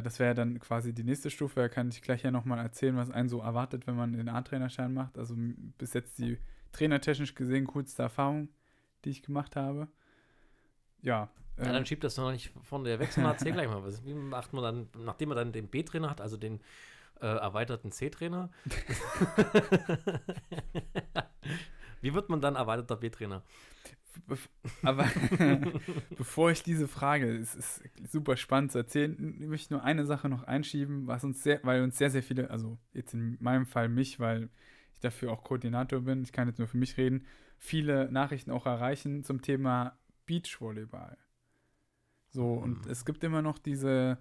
[0.02, 1.60] das wäre dann quasi die nächste Stufe.
[1.60, 4.94] Da kann ich gleich ja nochmal erzählen, was einen so erwartet, wenn man den A-Trainerschein
[4.94, 5.18] macht.
[5.18, 5.36] Also
[5.78, 6.38] bis jetzt die
[6.72, 8.50] trainertechnisch gesehen coolste Erfahrung,
[9.06, 9.88] die ich gemacht habe.
[11.02, 11.30] Ja.
[11.58, 14.04] Ja, dann ähm, schiebt das noch nicht von der weg, sondern erzähl gleich mal was.
[14.04, 16.62] Wie macht man dann, nachdem man dann den B-Trainer hat, also den
[17.22, 18.50] äh, erweiterten C-Trainer.
[22.02, 23.44] Wie wird man dann erweiterter B-Trainer?
[24.82, 25.06] Aber
[26.18, 30.30] bevor ich diese Frage, es ist super spannend zu erzählen, möchte ich nur eine Sache
[30.30, 33.90] noch einschieben, was uns sehr, weil uns sehr, sehr viele, also jetzt in meinem Fall
[33.90, 34.50] mich, weil
[34.94, 37.26] ich dafür auch Koordinator bin, ich kann jetzt nur für mich reden,
[37.58, 41.18] viele Nachrichten auch erreichen zum Thema Beachvolleyball.
[42.30, 42.92] So, und mhm.
[42.92, 44.18] es gibt immer noch diese,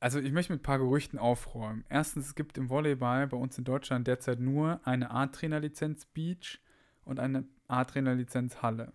[0.00, 1.84] also ich möchte mit ein paar Gerüchten aufräumen.
[1.88, 6.60] Erstens, es gibt im Volleyball bei uns in Deutschland derzeit nur eine A-Trainer-Lizenz Beach
[7.06, 8.92] und eine A-Trainer-Lizenz Halle.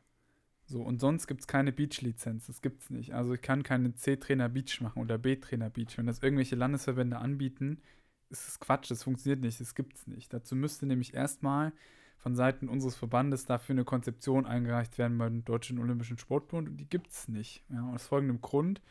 [0.65, 2.47] So, und sonst gibt es keine Beach-Lizenz.
[2.47, 3.13] Das gibt es nicht.
[3.13, 5.97] Also ich kann keine C-Trainer Beach machen oder B-Trainer Beach.
[5.97, 7.81] Wenn das irgendwelche Landesverbände anbieten,
[8.29, 10.31] ist es Quatsch, das funktioniert nicht, das gibt es nicht.
[10.31, 11.73] Dazu müsste nämlich erstmal
[12.17, 16.87] von Seiten unseres Verbandes dafür eine Konzeption eingereicht werden beim Deutschen Olympischen Sportbund und die
[16.87, 17.63] gibt es nicht.
[17.69, 18.81] Ja, aus folgendem Grund.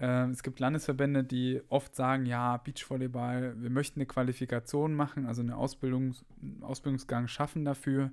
[0.00, 5.42] Äh, es gibt Landesverbände, die oft sagen, ja, Beachvolleyball, wir möchten eine Qualifikation machen, also
[5.42, 6.24] eine Ausbildungs
[6.62, 8.10] Ausbildungsgang schaffen dafür.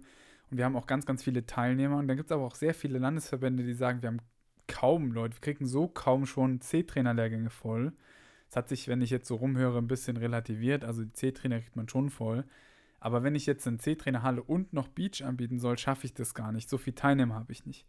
[0.51, 1.97] Und wir haben auch ganz, ganz viele Teilnehmer.
[1.97, 4.21] Und dann gibt es aber auch sehr viele Landesverbände, die sagen, wir haben
[4.67, 7.93] kaum Leute, wir kriegen so kaum schon C-Trainer-Lehrgänge voll.
[8.49, 10.85] Das hat sich, wenn ich jetzt so rumhöre, ein bisschen relativiert.
[10.85, 12.45] Also die C-Trainer kriegt man schon voll.
[12.99, 16.33] Aber wenn ich jetzt einen C-Trainer Halle und noch Beach anbieten soll, schaffe ich das
[16.33, 16.69] gar nicht.
[16.69, 17.85] So viele Teilnehmer habe ich nicht.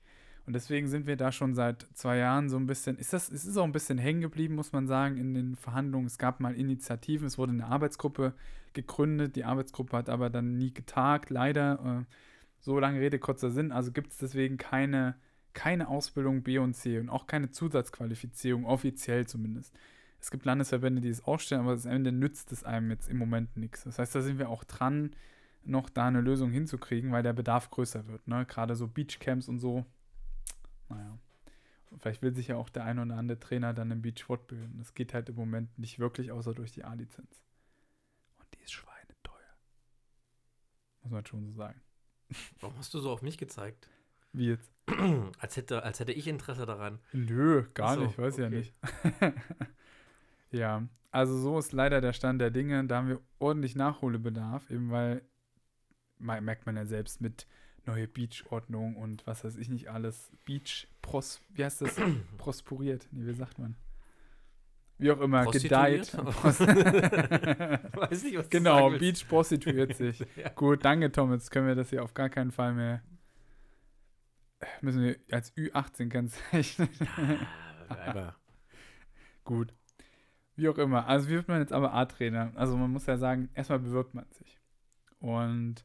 [0.48, 3.44] Und deswegen sind wir da schon seit zwei Jahren so ein bisschen, ist das, es
[3.44, 6.06] ist auch ein bisschen hängen geblieben, muss man sagen, in den Verhandlungen.
[6.06, 8.32] Es gab mal Initiativen, es wurde eine Arbeitsgruppe
[8.72, 9.36] gegründet.
[9.36, 12.06] Die Arbeitsgruppe hat aber dann nie getagt, leider.
[12.08, 12.14] Äh,
[12.60, 13.72] so lange Rede, kurzer Sinn.
[13.72, 15.16] Also gibt es deswegen keine,
[15.52, 19.74] keine Ausbildung B und C und auch keine Zusatzqualifizierung, offiziell zumindest.
[20.18, 23.54] Es gibt Landesverbände, die es aufstellen, aber am Ende nützt es einem jetzt im Moment
[23.58, 23.84] nichts.
[23.84, 25.10] Das heißt, da sind wir auch dran,
[25.62, 28.26] noch da eine Lösung hinzukriegen, weil der Bedarf größer wird.
[28.26, 28.46] Ne?
[28.46, 29.84] Gerade so Beachcamps und so.
[30.88, 31.18] Naja.
[31.98, 34.76] Vielleicht will sich ja auch der ein oder andere Trainer dann im Beach fortbilden.
[34.78, 37.42] Das geht halt im Moment nicht wirklich, außer durch die A-Lizenz.
[38.38, 39.56] Und die ist schweineteuer.
[41.02, 41.80] Muss man schon so sagen.
[42.60, 43.88] Warum hast du so auf mich gezeigt?
[44.32, 44.70] Wie jetzt?
[45.38, 46.98] als, hätte, als hätte ich Interesse daran.
[47.12, 48.42] Nö, gar so, nicht, weiß okay.
[48.42, 48.74] ja nicht.
[50.50, 52.84] ja, also so ist leider der Stand der Dinge.
[52.86, 55.22] Da haben wir ordentlich Nachholbedarf, eben weil,
[56.18, 57.46] merkt man ja selbst mit
[57.88, 60.30] neue Beach-Ordnung und was weiß ich nicht alles.
[60.44, 61.96] Beach, pros, wie heißt das?
[62.38, 63.08] Prosperiert.
[63.10, 63.74] Nee, wie sagt man?
[64.98, 66.12] Wie auch immer, gedeiht.
[66.16, 66.60] Weiß
[68.24, 70.18] nicht, was Genau, Beach prostituiert sich.
[70.36, 70.48] ja.
[70.50, 71.32] Gut, danke, Tom.
[71.32, 73.00] Jetzt können wir das hier auf gar keinen Fall mehr.
[74.80, 76.88] Müssen wir als Ü18 kennzeichnen.
[77.90, 78.34] ja,
[79.44, 79.72] Gut.
[80.56, 81.06] Wie auch immer.
[81.06, 82.50] Also, wie wird man jetzt aber A-Trainer?
[82.56, 84.58] Also, man muss ja sagen, erstmal bewirbt man sich.
[85.20, 85.84] Und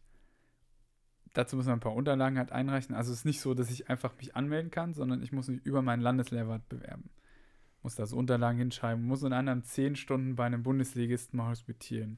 [1.33, 2.95] dazu muss man ein paar Unterlagen halt einreichen.
[2.95, 5.65] Also, es ist nicht so, dass ich einfach mich anmelden kann, sondern ich muss mich
[5.65, 7.09] über meinen Landeslehrwart bewerben
[7.83, 12.17] muss da so Unterlagen hinschreiben, muss in anderen zehn Stunden bei einem Bundesligisten mal hospitieren.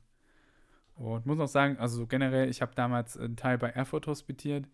[0.95, 4.69] Und muss auch sagen, also generell, ich habe damals einen Teil bei Erfurt hospitiert,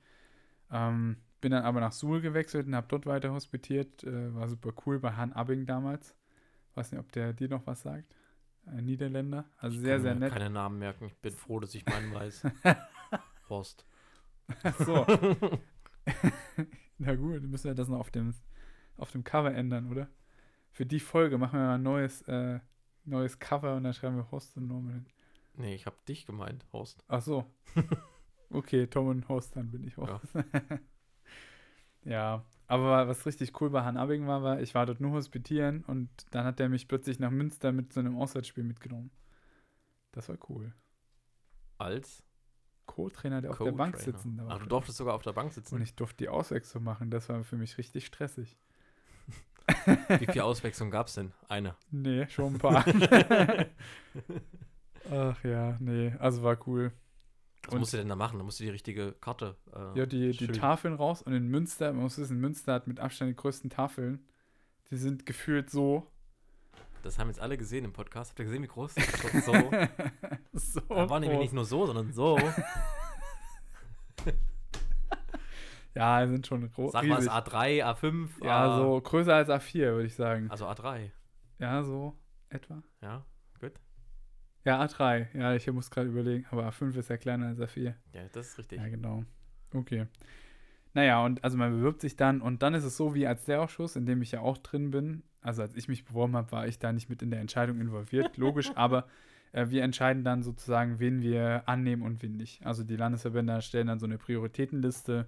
[0.69, 4.03] ähm, bin dann aber nach Suhl gewechselt und habe dort weiter hospitiert.
[4.03, 6.15] Äh, war super cool bei Han Abing damals.
[6.75, 8.15] Weiß nicht, ob der dir noch was sagt.
[8.67, 9.45] Ein Niederländer.
[9.57, 10.31] Also ich sehr, sehr nett.
[10.31, 11.05] keine Namen merken.
[11.05, 12.43] Ich bin froh, dass ich meinen weiß.
[13.49, 13.85] Horst.
[14.85, 15.05] So.
[16.97, 18.33] Na gut, dann müssen wir das noch auf dem,
[18.97, 20.07] auf dem Cover ändern, oder?
[20.71, 22.59] für die Folge machen wir mal ein neues, äh,
[23.05, 25.05] neues Cover und dann schreiben wir Horst und Norman hin.
[25.55, 27.03] Nee, ich habe dich gemeint, Horst.
[27.07, 27.45] Ach so.
[28.49, 30.33] okay, Tom und Horst, dann bin ich Horst.
[30.33, 30.41] Ja.
[32.03, 32.45] ja.
[32.67, 36.09] aber was richtig cool bei Han Abing war, war, ich war dort nur hospitieren und
[36.31, 39.11] dann hat er mich plötzlich nach Münster mit so einem Auswärtsspiel mitgenommen.
[40.13, 40.73] Das war cool.
[41.77, 42.23] Als?
[42.91, 44.47] Co-Trainer, der Co auf der Bank sitzen darf.
[44.49, 45.75] Ach, du durftest sogar auf der Bank sitzen.
[45.75, 47.09] Und ich durfte die Auswechslung machen.
[47.09, 48.57] Das war für mich richtig stressig.
[50.19, 51.31] Wie viele Auswechslungen gab es denn?
[51.47, 51.75] Eine?
[51.91, 52.83] Nee, schon ein paar.
[55.11, 56.91] Ach ja, nee, also war cool.
[57.63, 58.39] Was und, musst du denn da machen?
[58.39, 59.55] Da musst du die richtige Karte.
[59.73, 62.99] Äh, ja, die, die Tafeln raus und in Münster, man muss wissen, Münster hat mit
[62.99, 64.25] Abstand die größten Tafeln.
[64.89, 66.10] Die sind gefühlt so.
[67.03, 68.31] Das haben jetzt alle gesehen im Podcast.
[68.31, 68.95] Habt ihr gesehen, wie groß?
[69.45, 69.53] So.
[70.53, 72.37] so da war nämlich nicht nur so, sondern so.
[75.93, 76.93] Ja, sind schon groß.
[76.93, 78.29] Sag mal, es A3, A5?
[78.45, 80.49] Ja, A so größer als A4, würde ich sagen.
[80.49, 81.11] Also A3.
[81.59, 82.17] Ja, so
[82.49, 82.81] etwa.
[83.01, 83.25] Ja,
[83.59, 83.73] gut.
[84.63, 85.37] Ja, A3.
[85.37, 87.93] Ja, ich muss gerade überlegen, aber A5 ist ja kleiner als A4.
[88.13, 88.79] Ja, das ist richtig.
[88.79, 89.25] Ja, genau.
[89.73, 90.07] Okay.
[90.93, 93.95] Naja, und also man bewirbt sich dann und dann ist es so wie als Lehrausschuss,
[93.95, 95.23] in dem ich ja auch drin bin.
[95.41, 98.37] Also als ich mich beworben habe, war ich da nicht mit in der Entscheidung involviert,
[98.37, 99.07] logisch, aber
[99.53, 102.65] äh, wir entscheiden dann sozusagen, wen wir annehmen und wen nicht.
[102.65, 105.27] Also die Landesverbände stellen dann so eine Prioritätenliste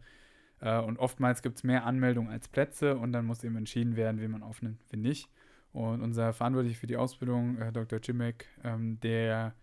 [0.60, 4.20] äh, und oftmals gibt es mehr Anmeldungen als Plätze und dann muss eben entschieden werden,
[4.20, 5.30] wen man aufnimmt, wen nicht.
[5.72, 8.00] Und unser Verantwortlicher für die Ausbildung, äh, Dr.
[8.02, 9.56] Jimek, ähm, der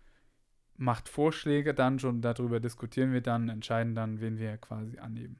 [0.77, 5.37] macht Vorschläge dann schon, darüber diskutieren wir dann, entscheiden dann, wen wir quasi annehmen.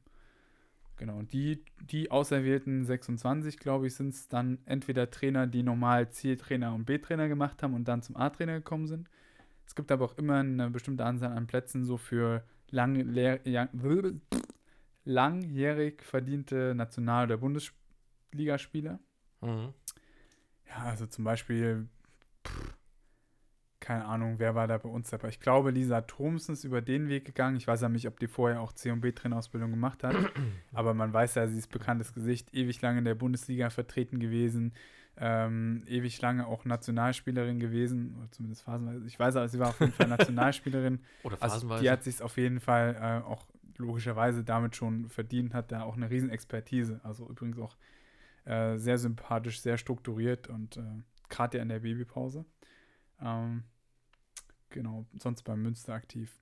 [1.01, 6.11] Genau, und die, die auserwählten 26, glaube ich, sind es dann entweder Trainer, die normal
[6.11, 9.09] C-Trainer und B-Trainer gemacht haben und dann zum A-Trainer gekommen sind.
[9.65, 13.03] Es gibt aber auch immer eine bestimmte Anzahl an Plätzen so für lang,
[15.03, 18.99] langjährig verdiente National- oder Bundesligaspieler.
[19.41, 19.73] Mhm.
[20.67, 21.87] Ja, also zum Beispiel,
[22.45, 22.75] pff,
[23.81, 25.29] keine Ahnung, wer war da bei uns dabei.
[25.29, 27.57] Ich glaube, Lisa Thomsen ist über den Weg gegangen.
[27.57, 30.15] Ich weiß ja nicht, ob die vorher auch C- und B-Trainerausbildung gemacht hat.
[30.73, 34.73] aber man weiß ja, sie ist bekanntes Gesicht, ewig lange in der Bundesliga vertreten gewesen.
[35.17, 39.05] Ähm, ewig lange auch Nationalspielerin gewesen, oder zumindest phasenweise.
[39.05, 40.99] Ich weiß aber, sie war auf jeden Fall Nationalspielerin.
[41.23, 41.83] Oder Also phasenweise.
[41.83, 43.45] die hat sich auf jeden Fall äh, auch
[43.77, 47.01] logischerweise damit schon verdient, hat da auch eine Riesenexpertise.
[47.03, 47.75] Also übrigens auch
[48.45, 50.81] äh, sehr sympathisch, sehr strukturiert und äh,
[51.29, 52.45] gerade ja in der Babypause.
[53.21, 53.63] Ähm,
[54.69, 56.39] genau, sonst beim Münster aktiv.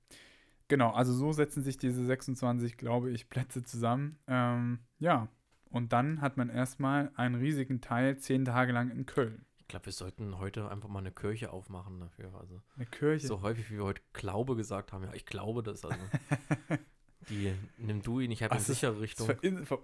[0.67, 4.19] Genau, also so setzen sich diese 26, glaube ich, Plätze zusammen.
[4.27, 5.27] Ähm, ja,
[5.71, 9.45] und dann hat man erstmal einen riesigen Teil zehn Tage lang in Köln.
[9.57, 12.33] ich glaube, wir sollten heute einfach mal eine Kirche aufmachen dafür.
[12.39, 13.27] Also Eine Kirche.
[13.27, 15.03] so häufig, wie wir heute Glaube gesagt haben.
[15.03, 15.83] Ja, ich glaube das.
[15.85, 15.97] Also
[17.29, 19.27] die nimm du ihn, ich habe ist- sichere Richtung.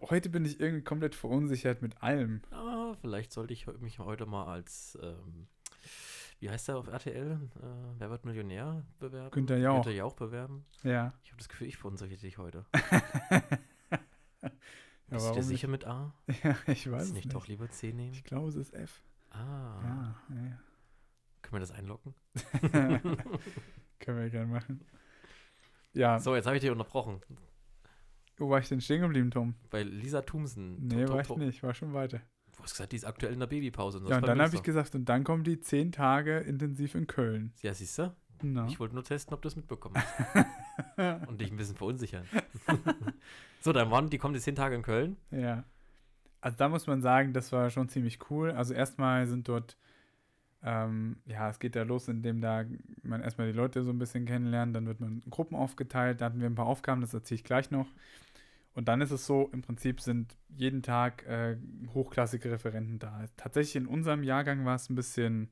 [0.10, 2.42] heute bin ich irgendwie komplett verunsichert mit allem.
[2.52, 5.48] Ah, vielleicht sollte ich mich heute mal als, ähm,
[6.40, 7.32] wie heißt der auf RTL?
[7.56, 7.66] Äh,
[7.98, 9.32] Wer wird Millionär bewerben?
[9.32, 9.76] Günther Jauch.
[9.76, 10.66] Günther Jauch bewerben.
[10.84, 11.14] Ja.
[11.24, 12.66] Ich habe das Gefühl, ich verunsichere dich heute.
[14.42, 16.14] Ja, Bist du dir sicher mit A?
[16.44, 17.36] Ja, ich weiß es nicht, nicht.
[17.36, 18.14] doch lieber C nehmen?
[18.14, 19.04] Ich glaube, es ist F.
[19.30, 19.36] Ah,
[19.84, 20.60] Ja, ja,
[21.44, 22.16] können wir das einloggen?
[24.00, 24.82] Können wir gerne machen.
[25.94, 27.22] Ja, So, jetzt habe ich dich unterbrochen.
[28.38, 29.54] wo war ich denn stehen geblieben, Tom?
[29.70, 30.88] Bei Lisa Thumsen.
[30.88, 32.20] Nee, To- war ich to- nicht, ich war schon weiter.
[32.66, 34.02] Du hast gesagt, die ist aktuell in der Babypause.
[34.08, 37.54] Ja, und dann habe ich gesagt, und dann kommen die zehn Tage intensiv in Köln.
[37.62, 38.12] Ja, siehst du?
[38.42, 38.66] Na.
[38.66, 41.28] Ich wollte nur testen, ob du es mitbekommen hast.
[41.30, 42.26] und dich ein bisschen verunsichern.
[43.62, 45.16] so, dann waren die kommen die zehn Tage in Köln.
[45.30, 45.64] Ja.
[46.42, 48.50] Also da muss man sagen, das war schon ziemlich cool.
[48.50, 49.78] Also erstmal sind dort,
[50.64, 52.66] ähm, ja, es geht da los, indem da
[53.04, 56.26] man erstmal die Leute so ein bisschen kennenlernt, dann wird man in Gruppen aufgeteilt, da
[56.26, 57.86] hatten wir ein paar Aufgaben, das erzähle ich gleich noch.
[58.76, 61.58] Und dann ist es so, im Prinzip sind jeden Tag äh,
[61.94, 63.26] hochklassige Referenten da.
[63.38, 65.50] Tatsächlich in unserem Jahrgang war es ein bisschen,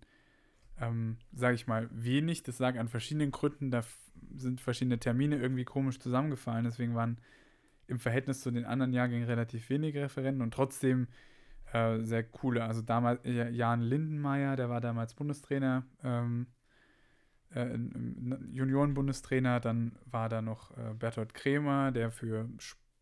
[0.77, 2.43] ähm, sage ich mal, wenig.
[2.43, 3.71] Das lag an verschiedenen Gründen.
[3.71, 3.81] Da
[4.35, 6.65] sind verschiedene Termine irgendwie komisch zusammengefallen.
[6.65, 7.17] Deswegen waren
[7.87, 11.07] im Verhältnis zu den anderen Jahrgängen relativ wenige Referenten und trotzdem
[11.71, 12.65] äh, sehr coole.
[12.65, 16.47] Also damals äh, Jan Lindenmeier, der war damals Bundestrainer, ähm,
[17.55, 17.77] äh,
[18.51, 19.61] Junioren-Bundestrainer.
[19.61, 22.49] Dann war da noch äh, Bertolt Kremer, der für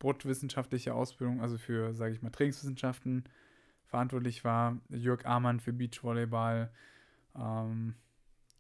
[0.02, 3.26] sportwissenschaftliche Ausbildung, also für, sage ich mal, Trainingswissenschaften
[3.86, 4.78] verantwortlich war.
[4.90, 6.72] Jörg Amann für Beachvolleyball.
[7.38, 7.94] Ähm,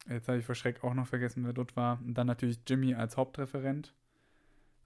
[0.07, 1.99] jetzt habe ich vor Schreck auch noch vergessen, wer dort war.
[2.01, 3.95] Und dann natürlich Jimmy als Hauptreferent.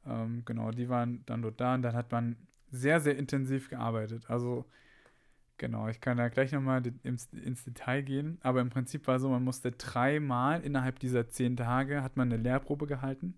[0.05, 2.37] Ähm, genau, die waren dann dort da und dann hat man
[2.71, 4.29] sehr, sehr intensiv gearbeitet.
[4.29, 4.63] Also,
[5.57, 8.37] genau, ich kann da gleich nochmal ins, ins Detail gehen.
[8.43, 12.41] Aber im Prinzip war so, man musste dreimal innerhalb dieser zehn Tage hat man eine
[12.41, 13.37] Lehrprobe gehalten.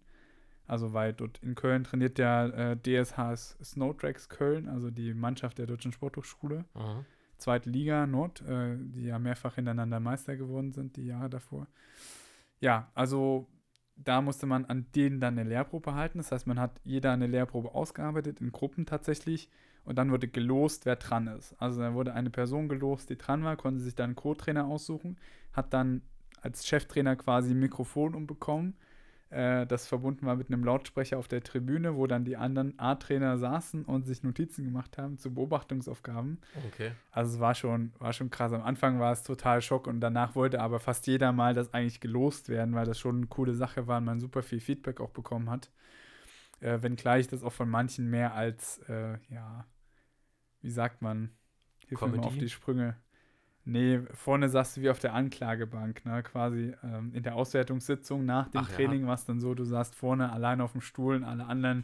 [0.68, 5.66] Also, weil dort in Köln trainiert der äh, DSH Snowtracks Köln, also die Mannschaft der
[5.66, 6.66] Deutschen Sporthochschule.
[6.76, 7.06] Mhm.
[7.38, 11.68] Zweite Liga Nord, äh, die ja mehrfach hintereinander Meister geworden sind, die Jahre davor.
[12.60, 13.48] Ja, also
[13.96, 16.18] da musste man an denen dann eine Lehrprobe halten.
[16.18, 19.50] Das heißt, man hat jeder eine Lehrprobe ausgearbeitet, in Gruppen tatsächlich.
[19.86, 21.56] Und dann wurde gelost, wer dran ist.
[21.62, 25.18] Also da wurde eine Person gelost, die dran war, konnte sich dann einen Co-Trainer aussuchen,
[25.54, 26.02] hat dann
[26.42, 28.76] als Cheftrainer quasi ein Mikrofon umbekommen,
[29.30, 33.38] äh, das verbunden war mit einem Lautsprecher auf der Tribüne, wo dann die anderen A-Trainer
[33.38, 36.40] saßen und sich Notizen gemacht haben zu Beobachtungsaufgaben.
[36.68, 36.92] Okay.
[37.12, 38.54] Also es war schon, war schon krass.
[38.54, 42.00] Am Anfang war es total Schock und danach wollte aber fast jeder mal das eigentlich
[42.00, 45.12] gelost werden, weil das schon eine coole Sache war und man super viel Feedback auch
[45.12, 45.72] bekommen hat.
[46.60, 49.68] Äh, wenngleich das auch von manchen mehr als, äh, ja,
[50.62, 51.32] wie sagt man,
[51.86, 52.96] hilf mir auf die Sprünge.
[53.70, 56.24] Nee, vorne saßt du wie auf der Anklagebank, ne?
[56.24, 58.76] Quasi ähm, in der Auswertungssitzung nach dem Ach ja.
[58.76, 61.84] Training war es dann so, du saßt vorne allein auf dem Stuhl und alle anderen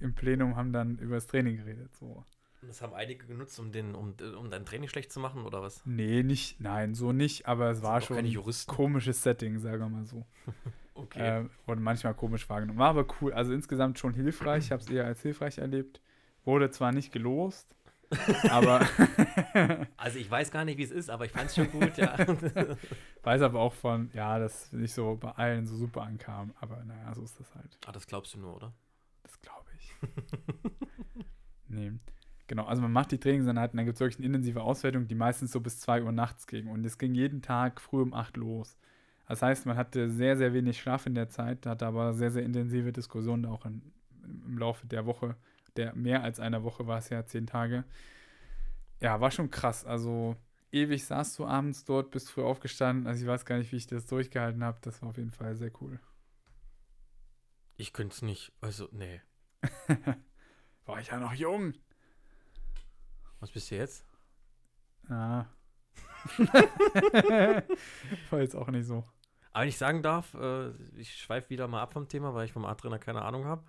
[0.00, 1.94] im Plenum haben dann über das Training geredet.
[1.94, 2.24] So.
[2.62, 5.82] Das haben einige genutzt, um, den, um, um dein Training schlecht zu machen, oder was?
[5.84, 9.88] Nee, nicht, nein, so nicht, aber es Das war schon ein komisches Setting, sagen wir
[9.88, 10.24] mal so.
[10.94, 11.42] Okay.
[11.42, 12.80] Äh, wurde manchmal komisch wahrgenommen.
[12.80, 14.64] War aber cool, also insgesamt schon hilfreich.
[14.64, 16.00] Ich habe es eher als hilfreich erlebt.
[16.44, 17.72] Wurde zwar nicht gelost,
[18.50, 18.86] aber
[19.96, 22.16] also ich weiß gar nicht, wie es ist, aber ich fand es schon gut, ja.
[23.22, 26.54] weiß aber auch von, ja, dass nicht so bei allen so super ankam.
[26.60, 27.78] Aber naja, so ist das halt.
[27.86, 28.72] ah, das glaubst du nur, oder?
[29.22, 29.94] Das glaube ich.
[31.68, 31.92] nee.
[32.46, 35.52] Genau, also man macht die Trainingseinheiten, dann gibt es wirklich eine intensive Auswertung, die meistens
[35.52, 36.68] so bis 2 Uhr nachts ging.
[36.68, 38.78] Und es ging jeden Tag früh um 8 los.
[39.28, 42.42] Das heißt, man hatte sehr, sehr wenig Schlaf in der Zeit, hatte aber sehr, sehr
[42.42, 43.82] intensive Diskussionen auch in,
[44.24, 45.36] im Laufe der Woche.
[45.78, 47.84] Der mehr als einer Woche war es ja, zehn Tage.
[49.00, 49.84] Ja, war schon krass.
[49.84, 50.36] Also
[50.72, 53.06] ewig saßt du abends dort, bist früh aufgestanden.
[53.06, 54.78] Also ich weiß gar nicht, wie ich das durchgehalten habe.
[54.82, 56.00] Das war auf jeden Fall sehr cool.
[57.76, 58.52] Ich könnte es nicht.
[58.60, 59.22] Also, nee.
[60.84, 61.74] War ich ja noch jung.
[63.38, 64.04] Was bist du jetzt?
[65.08, 65.46] Ah.
[68.30, 69.04] War jetzt auch nicht so.
[69.52, 72.52] Aber wenn ich sagen darf, äh, ich schweife wieder mal ab vom Thema, weil ich
[72.52, 73.62] vom A-Trainer keine Ahnung habe.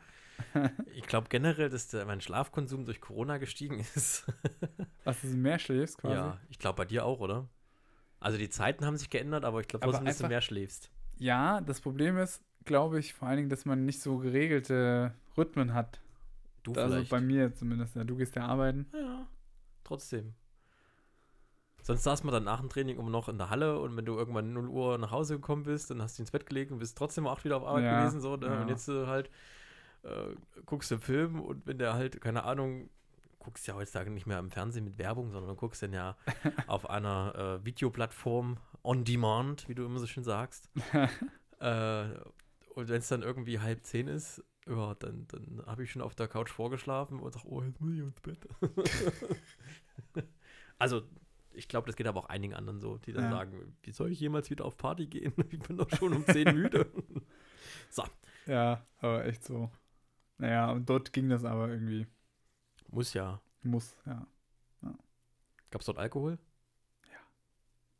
[0.93, 4.25] Ich glaube generell, dass der, mein Schlafkonsum durch Corona gestiegen ist.
[5.03, 6.15] Was ist mehr schläfst quasi?
[6.15, 7.47] Ja, ich glaube bei dir auch, oder?
[8.19, 10.91] Also die Zeiten haben sich geändert, aber ich glaube dass du einfach- mehr schläfst.
[11.17, 15.73] Ja, das Problem ist, glaube ich, vor allen Dingen, dass man nicht so geregelte Rhythmen
[15.73, 15.99] hat.
[16.63, 17.09] Du Also vielleicht.
[17.11, 17.95] bei mir zumindest.
[17.95, 18.87] Ja, du gehst ja arbeiten.
[18.93, 19.27] Ja,
[19.83, 20.33] trotzdem.
[21.81, 24.15] Sonst saß man dann nach dem Training immer noch in der Halle und wenn du
[24.15, 26.97] irgendwann 0 Uhr nach Hause gekommen bist, dann hast du ins Bett gelegt und bist
[26.97, 28.19] trotzdem um 8 wieder auf Arbeit Ja, gewesen.
[28.21, 28.47] So, ne?
[28.47, 28.61] ja.
[28.61, 29.29] Und jetzt äh, halt
[30.03, 30.35] äh,
[30.65, 32.89] guckst du einen Film und wenn der halt, keine Ahnung,
[33.39, 36.17] guckst ja heutzutage nicht mehr im Fernsehen mit Werbung, sondern du guckst dann ja
[36.67, 40.69] auf einer äh, Videoplattform on demand, wie du immer so schön sagst.
[41.59, 42.03] äh,
[42.75, 46.15] und wenn es dann irgendwie halb zehn ist, ja, dann, dann habe ich schon auf
[46.15, 48.47] der Couch vorgeschlafen und sag, oh, jetzt muss ich ins Bett.
[50.77, 51.01] also,
[51.51, 53.31] ich glaube, das geht aber auch einigen anderen so, die dann Ja.
[53.31, 55.33] sagen, wie soll ich jemals wieder auf Party gehen?
[55.49, 56.85] Ich bin doch schon um 10 müde.
[58.45, 59.71] Ja, aber echt so.
[60.39, 62.07] Naja, und dort ging das aber irgendwie.
[62.89, 63.39] Muss ja.
[63.61, 64.25] Muss, ja.
[65.71, 66.39] Gab es dort Alkohol?
[67.11, 67.19] Ja.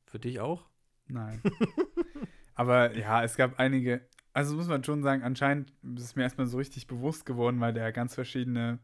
[0.05, 0.65] Für dich auch?
[1.07, 1.41] Nein.
[2.55, 4.07] aber ja, es gab einige.
[4.33, 7.73] Also muss man schon sagen, anscheinend ist es mir erstmal so richtig bewusst geworden, weil
[7.73, 8.79] da ganz verschiedene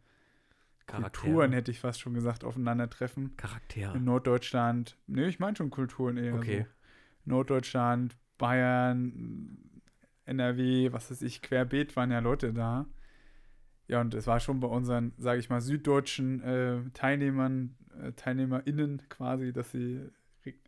[0.85, 3.35] Kulturen, hätte ich fast schon gesagt, aufeinandertreffen.
[3.37, 3.95] Charaktere.
[3.95, 6.35] In Norddeutschland, nee, ich meine schon Kulturen eher.
[6.35, 6.63] Okay.
[6.63, 7.31] So.
[7.31, 9.57] Norddeutschland, Bayern,
[10.25, 12.85] NRW, was weiß ich, querbeet waren ja Leute da.
[13.87, 19.03] Ja, und es war schon bei unseren, sage ich mal, süddeutschen äh, Teilnehmern, äh, TeilnehmerInnen
[19.09, 20.09] quasi, dass sie,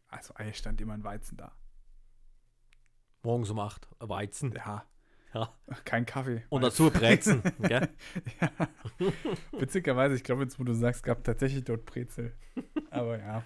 [0.08, 1.52] also eigentlich stand immer ein Weizen da.
[3.24, 4.54] Morgens um 8, Weizen.
[4.54, 4.86] Ja.
[5.34, 5.54] Ja.
[5.84, 6.44] Kein Kaffee.
[6.50, 7.44] Und dazu Brezen.
[7.60, 7.90] gell?
[8.40, 8.52] ja.
[9.52, 12.34] Witzigerweise, ich glaube jetzt, wo du sagst, gab tatsächlich dort Brezel.
[12.90, 13.44] Aber ja.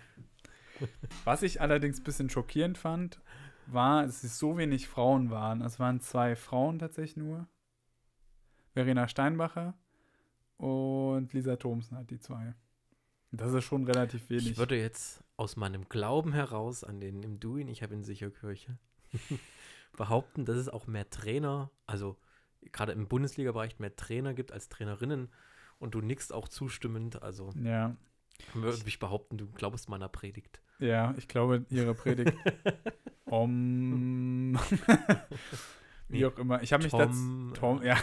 [1.26, 3.20] Was ich allerdings ein bisschen schockierend fand,
[3.68, 5.62] war, dass es so wenig Frauen waren.
[5.62, 7.48] Es waren zwei Frauen tatsächlich nur.
[8.74, 9.74] Verena Steinbacher
[10.58, 12.54] und Lisa Thomsen hat die zwei.
[13.32, 14.52] Das ist schon relativ wenig.
[14.52, 18.78] Ich würde jetzt aus meinem Glauben heraus an den im Doing, ich habe in Sicherkirche,
[19.98, 22.18] behaupten, dass es auch mehr Trainer, also
[22.72, 25.30] gerade im Bundesliga-Bereich mehr Trainer gibt als Trainerinnen
[25.80, 27.96] und du nickst auch zustimmend, also ja,
[28.54, 30.62] würde ich behaupten, du glaubst meiner Predigt.
[30.80, 32.38] ja, ich glaube, ihre Predigt.
[33.26, 34.60] um,
[36.12, 36.62] wie Nee, auch immer.
[36.62, 37.14] Ich habe mich dazu.
[37.14, 37.96] Tom, Tom, ja.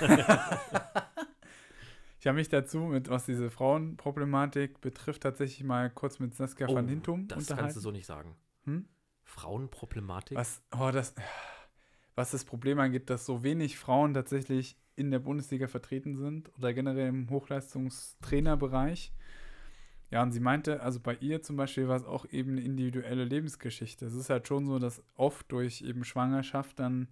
[2.20, 6.74] ich habe mich dazu, mit was diese Frauenproblematik betrifft, tatsächlich mal kurz mit Saskia Oh,
[6.74, 7.62] van Hintum das unterhalten.
[7.64, 8.34] kannst du so nicht sagen.
[8.64, 8.86] Hm?
[9.24, 10.36] Frauenproblematik?
[10.36, 11.14] Was, oh, das,
[12.14, 16.74] was das Problem angeht, dass so wenig Frauen tatsächlich in der Bundesliga vertreten sind oder
[16.74, 19.12] generell im Hochleistungstrainerbereich.
[20.10, 23.24] Ja, und sie meinte, also bei ihr zum Beispiel war es auch eben eine individuelle
[23.24, 24.06] Lebensgeschichte.
[24.06, 27.08] Es ist halt schon so, dass oft durch eben Schwangerschaft dann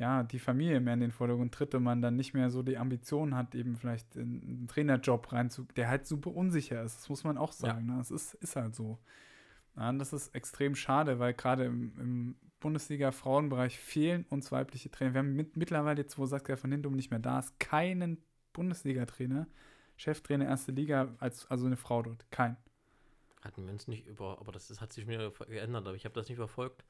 [0.00, 2.78] ja die Familie mehr in den Vordergrund tritt und man dann nicht mehr so die
[2.78, 6.98] Ambition hat, eben vielleicht in einen Trainerjob reinzu, der halt super unsicher ist.
[6.98, 7.86] Das muss man auch sagen.
[7.86, 7.98] Ne?
[7.98, 8.98] Das ist, ist halt so.
[9.76, 15.14] Ja, das ist extrem schade, weil gerade im, im Bundesliga-Frauenbereich fehlen uns weibliche Trainer.
[15.14, 18.18] Wir haben mit, mittlerweile jetzt, wo Saskia von Hintum nicht mehr da ist, keinen
[18.52, 19.46] Bundesliga-Trainer,
[19.96, 22.26] Cheftrainer erste Liga, als, also eine Frau dort.
[22.30, 22.56] Kein.
[23.42, 26.14] Hatten wir uns nicht über, aber das, ist, hat sich mir geändert, aber ich habe
[26.14, 26.84] das nicht verfolgt.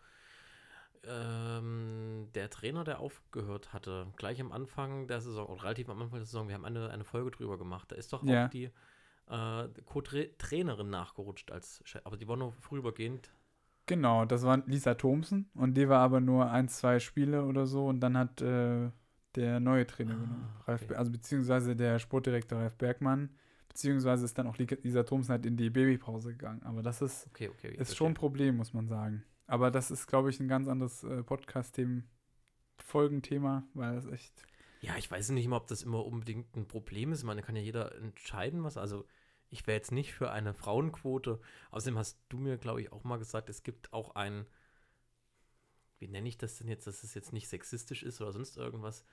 [1.04, 1.39] Ähm,
[2.40, 6.26] der Trainer, der aufgehört hatte, gleich am Anfang der Saison, oder relativ am Anfang der
[6.26, 8.46] Saison, wir haben eine, eine Folge drüber gemacht, da ist doch Ja.
[8.46, 8.70] auch die
[9.28, 13.30] äh, Co-Trainerin nachgerutscht als Chef, aber die war nur vorübergehend.
[13.86, 17.86] Genau, das war Lisa Thomsen und die war aber nur ein, zwei Spiele oder so
[17.86, 18.90] und dann hat äh,
[19.34, 20.48] der neue Trainer Ah, genommen.
[20.66, 20.94] Ralf, okay.
[20.94, 23.30] Also beziehungsweise der Sportdirektor Ralf Bergmann,
[23.68, 26.62] beziehungsweise ist dann auch Li- Lisa Thomsen halt in die Babypause gegangen.
[26.62, 27.74] Aber das ist Okay, okay.
[27.76, 28.14] Ist schon ein.
[28.14, 29.24] Problem, muss man sagen.
[29.46, 32.02] Aber das ist, glaube ich, ein ganz anderes äh, Podcast-Thema,
[32.90, 34.44] Folgenthema, weil das echt.
[34.80, 37.20] Ja, ich weiß nicht immer, ob das immer unbedingt ein Problem ist.
[37.20, 38.76] Ich meine, kann ja jeder entscheiden, was.
[38.76, 39.06] Also,
[39.50, 41.40] ich wäre jetzt nicht für eine Frauenquote.
[41.70, 44.46] Außerdem hast du mir, glaube ich, auch mal gesagt, es gibt auch ein.
[45.98, 49.04] Wie nenne ich das denn jetzt, dass es jetzt nicht sexistisch ist oder sonst irgendwas?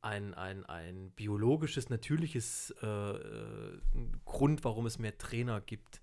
[0.00, 3.80] Ein, ein, ein biologisches, natürliches äh, äh,
[4.26, 6.02] Grund, warum es mehr Trainer gibt.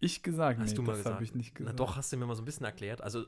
[0.00, 1.80] Ich gesagt, Hast nee, du mal das habe ich nicht Na gesagt.
[1.80, 3.00] doch, hast du mir mal so ein bisschen erklärt.
[3.00, 3.24] Also,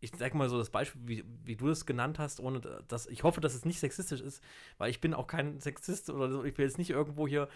[0.00, 3.22] ich sag mal so das Beispiel, wie, wie du das genannt hast, ohne dass ich
[3.22, 4.42] hoffe, dass es nicht sexistisch ist,
[4.78, 6.42] weil ich bin auch kein Sexist oder so.
[6.44, 7.48] Ich will jetzt nicht irgendwo hier,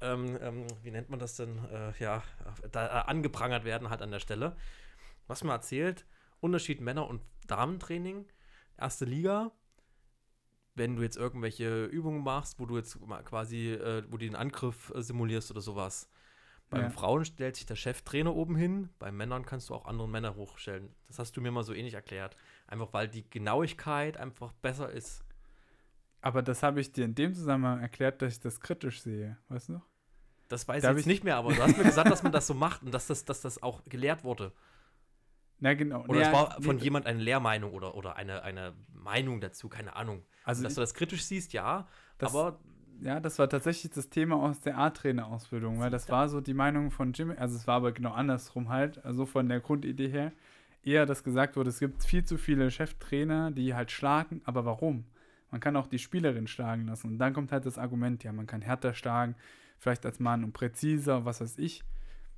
[0.00, 2.24] ähm, ähm, wie nennt man das denn, äh, ja,
[2.72, 4.56] da, äh, angeprangert werden halt an der Stelle.
[5.28, 6.04] Was mir erzählt,
[6.40, 8.26] Unterschied Männer- und Damentraining,
[8.76, 9.52] erste Liga,
[10.74, 14.92] wenn du jetzt irgendwelche Übungen machst, wo du jetzt quasi, äh, wo du den Angriff
[14.94, 16.08] äh, simulierst oder sowas.
[16.72, 16.90] Beim Ja.
[16.90, 20.94] Frauen stellt sich der Cheftrainer oben hin, bei Männern kannst du auch andere Männer hochstellen.
[21.06, 22.34] Das hast du mir mal so ähnlich erklärt.
[22.66, 25.22] Einfach weil die Genauigkeit einfach besser ist.
[26.22, 29.36] Aber das habe ich dir in dem Zusammenhang erklärt, dass ich das kritisch sehe.
[29.48, 29.86] Weißt du noch?
[30.48, 32.32] Das weiß Darf ich jetzt ich- nicht mehr, aber du hast mir gesagt, dass man
[32.32, 34.52] das so macht und dass das, dass das auch gelehrt wurde.
[35.58, 36.04] Na, genau.
[36.06, 39.68] Oder Ja, es war von nee, jemand eine Lehrmeinung oder, oder eine, eine Meinung dazu,
[39.68, 40.24] keine Ahnung.
[40.44, 41.86] Also, dass du das kritisch siehst, ja,
[42.18, 42.58] das, aber
[43.02, 46.90] ja, das war tatsächlich das Thema aus der A-Trainer-Ausbildung, weil das war so die Meinung
[46.90, 50.32] von Jimmy, also es war aber genau andersrum halt, also von der Grundidee her,
[50.84, 55.04] eher, dass gesagt wurde, es gibt viel zu viele Cheftrainer, die halt schlagen, aber warum?
[55.50, 57.08] Man kann auch die Spielerin schlagen lassen.
[57.08, 59.36] Und dann kommt halt das Argument, ja, man kann härter schlagen,
[59.78, 61.84] vielleicht als Mann und präziser, was weiß ich.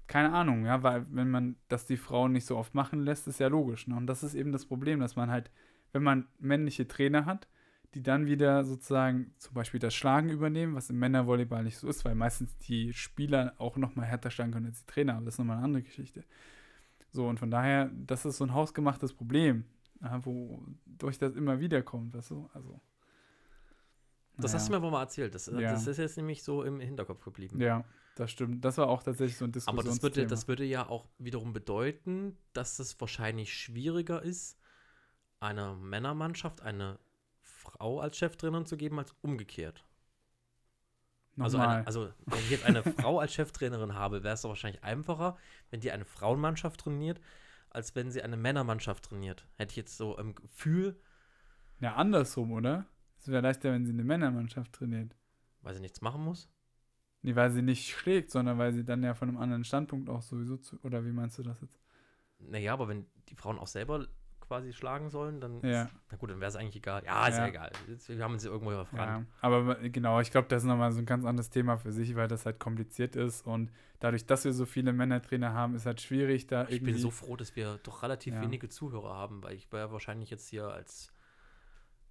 [0.07, 3.41] Keine Ahnung, ja, weil wenn man das die Frauen nicht so oft machen lässt, ist
[3.41, 3.87] ja logisch.
[3.87, 3.97] Ne?
[3.97, 5.51] Und das ist eben das Problem, dass man halt,
[5.93, 7.49] wenn man männliche Trainer hat,
[7.95, 12.05] die dann wieder sozusagen zum Beispiel das Schlagen übernehmen, was im Männervolleyball nicht so ist,
[12.05, 15.35] weil meistens die Spieler auch noch mal härter schlagen können als die Trainer, aber das
[15.35, 16.25] ist nochmal eine andere Geschichte.
[17.11, 19.65] So, und von daher, das ist so ein hausgemachtes Problem,
[20.01, 22.51] wodurch das immer wieder kommt, weißt du?
[22.53, 22.81] Also.
[24.37, 25.35] das hast du mir wohl mal erzählt.
[25.35, 25.61] Das, Ja.
[25.73, 27.61] das ist jetzt nämlich so im Hinterkopf geblieben.
[27.61, 27.85] Ja,
[28.17, 28.65] das stimmt.
[28.65, 29.95] Das war auch tatsächlich so ein Aber Diskussionsthema.
[29.95, 34.59] das würde, das würde ja auch wiederum bedeuten, dass es wahrscheinlich schwieriger ist,
[35.41, 36.99] einer Männermannschaft eine
[37.65, 39.85] Frau als Cheftrainerin zu geben, als umgekehrt.
[41.39, 41.79] Also, Nochmal.
[41.79, 45.37] eine, also, wenn ich jetzt eine Frau als Cheftrainerin habe, wäre es doch wahrscheinlich einfacher,
[45.71, 47.21] wenn die eine Frauenmannschaft trainiert,
[47.71, 49.47] als wenn sie eine Männermannschaft trainiert.
[49.57, 50.97] Hätte ich jetzt so im Gefühl,
[51.81, 52.87] ja, andersrum, oder?
[53.19, 55.17] Es wäre leichter, wenn sie eine Männermannschaft trainiert.
[55.63, 56.51] weil sie nichts machen muss.
[57.23, 60.21] Nee, weil sie nicht schlägt, sondern weil sie dann ja von einem anderen Standpunkt auch
[60.21, 60.79] sowieso zu.
[60.83, 61.81] Oder wie meinst du das jetzt?
[62.39, 64.07] Naja, aber wenn die Frauen auch selber
[64.47, 65.85] quasi schlagen sollen, dann Ja.
[65.85, 67.03] ist, na gut, dann wäre es eigentlich egal.
[67.05, 67.49] Ja, ist ja, Ja.
[67.49, 67.73] egal.
[67.89, 69.27] Jetzt, wir haben sie irgendwo Ja, verrannt.
[69.41, 72.29] aber genau, ich glaube, das ist nochmal so ein ganz anderes Thema für sich, weil
[72.29, 73.71] das halt kompliziert ist und
[74.01, 76.93] dadurch, dass wir so viele Männertrainer haben, ist halt schwierig, da Ich irgendwie.
[76.93, 80.49] bin so froh, dass wir doch relativ wenige Zuhörer haben, weil ich wäre wahrscheinlich jetzt
[80.49, 81.11] hier als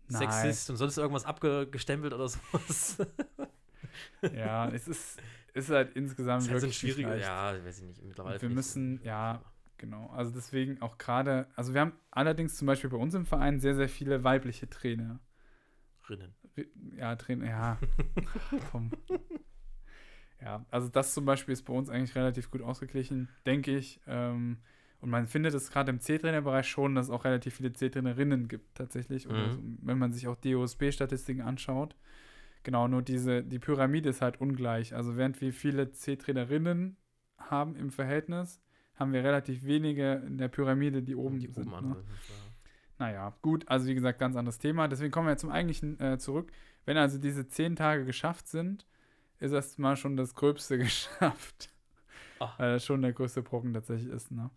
[0.10, 0.30] Nein.
[0.32, 2.98] Sexist und sonst irgendwas abgestempelt oder sowas.
[4.34, 5.22] Ja, es ist,
[5.54, 8.04] ist halt insgesamt ist halt so ein wirklich schwieriger, ja, weiß ich nicht.
[8.04, 9.42] Mittlerweile wir ich müssen, ein- ja,
[9.84, 13.60] Genau, also deswegen auch gerade, also wir haben allerdings zum Beispiel bei uns im Verein
[13.60, 15.20] sehr, sehr viele weibliche Trainer.
[16.08, 16.34] Rinnen.
[16.96, 17.78] Ja, Trainer, ja.
[18.72, 18.92] Komm.
[20.42, 24.00] Ja, also das zum Beispiel ist bei uns eigentlich relativ gut ausgeglichen, denke ich.
[24.08, 24.60] Ähm,
[25.02, 28.76] und man findet es gerade im C-Trainer-Bereich schon, dass es auch relativ viele C-Trainerinnen gibt
[28.76, 29.28] tatsächlich.
[29.28, 29.80] Oder so, Mhm.
[29.82, 31.98] wenn man sich auch DOSB-Statistiken anschaut.
[32.64, 34.96] Genau, nur diese, die Pyramide ist halt ungleich.
[34.96, 36.96] Also während wir viele C-Trainerinnen
[37.38, 38.62] haben im Verhältnis,
[38.96, 41.68] haben wir relativ wenige in der Pyramide, die oben die sind.
[41.72, 41.96] oben ne?
[43.00, 44.88] Naja, gut, also wie gesagt, ganz anderes Thema.
[44.88, 46.52] Deswegen kommen wir zum eigentlichen äh, zurück.
[46.86, 48.86] Wenn also diese zehn Tage geschafft sind,
[49.40, 51.70] ist erstmal schon das Gröbste geschafft.
[52.40, 52.58] Ach.
[52.60, 54.32] Weil das schon der größte Brocken tatsächlich ist.
[54.32, 54.50] Ne?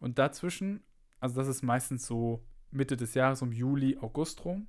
[0.00, 0.82] Und dazwischen,
[1.20, 4.66] also das ist meistens so Mitte des Jahres, um Juli, August rum.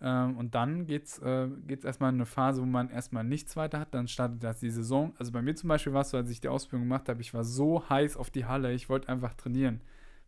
[0.00, 3.56] Ähm, und dann geht es äh, geht's erstmal in eine Phase, wo man erstmal nichts
[3.56, 3.94] weiter hat.
[3.94, 5.14] Dann startet das die Saison.
[5.18, 7.32] Also bei mir zum Beispiel war es so, als ich die Ausbildung gemacht habe, ich
[7.34, 9.80] war so heiß auf die Halle, ich wollte einfach trainieren.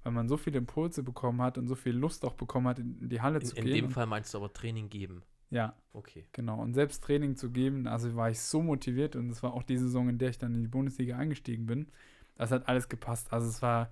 [0.05, 2.99] Weil man so viele Impulse bekommen hat und so viel Lust auch bekommen hat, in,
[3.01, 3.75] in die Halle In, zu in gehen.
[3.75, 5.23] dem und, Fall meinst du aber Training geben.
[5.51, 6.27] Ja, Okay.
[6.33, 6.61] genau.
[6.63, 9.77] Und selbst Training zu geben, also war ich so motiviert und es war auch die
[9.79, 11.89] Saison, in der ich dann in die Bundesliga eingestiegen bin.
[12.37, 13.33] Das hat alles gepasst.
[13.33, 13.91] Also es war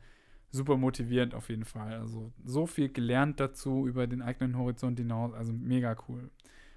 [0.50, 1.94] super motivierend auf jeden Fall.
[1.94, 5.32] Also so viel gelernt dazu über den eigenen Horizont hinaus.
[5.34, 6.30] Also mega cool.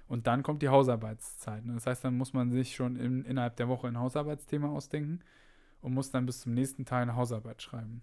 [0.08, 1.64] Und dann kommt die Hausarbeitszeit.
[1.64, 1.74] Ne?
[1.74, 5.20] Das heißt, dann muss man sich schon in, innerhalb der Woche ein Hausarbeitsthema ausdenken
[5.80, 8.02] und muss dann bis zum nächsten Teil eine Hausarbeit schreiben.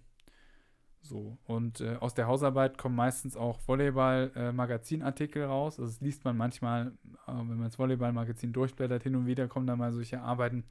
[1.02, 5.80] So, und äh, aus der Hausarbeit kommen meistens auch Volleyball-Magazinartikel raus.
[5.80, 6.94] Also das liest man manchmal,
[7.28, 10.66] äh, wenn man das Volleyball-Magazin durchblättert, hin und wieder kommen da mal solche Arbeiten,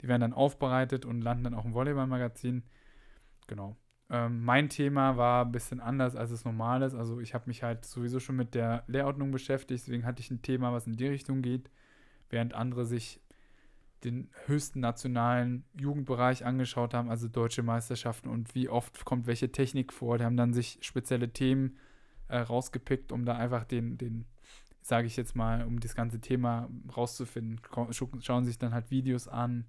[0.00, 2.62] die werden dann aufbereitet und landen dann auch im Volleyball-Magazin.
[3.46, 3.76] Genau.
[4.10, 6.94] Ähm, mein Thema war ein bisschen anders, als es normal ist.
[6.94, 10.42] Also ich habe mich halt sowieso schon mit der Lehrordnung beschäftigt, deswegen hatte ich ein
[10.42, 11.70] Thema, was in die Richtung geht,
[12.28, 13.20] während andere sich
[14.04, 19.92] den höchsten nationalen Jugendbereich angeschaut haben, also deutsche Meisterschaften und wie oft kommt welche Technik
[19.92, 20.18] vor.
[20.18, 21.76] Die haben dann sich spezielle Themen
[22.28, 24.24] äh, rausgepickt, um da einfach den, den
[24.82, 27.60] sage ich jetzt mal, um das ganze Thema rauszufinden.
[28.20, 29.66] Schauen sich dann halt Videos an.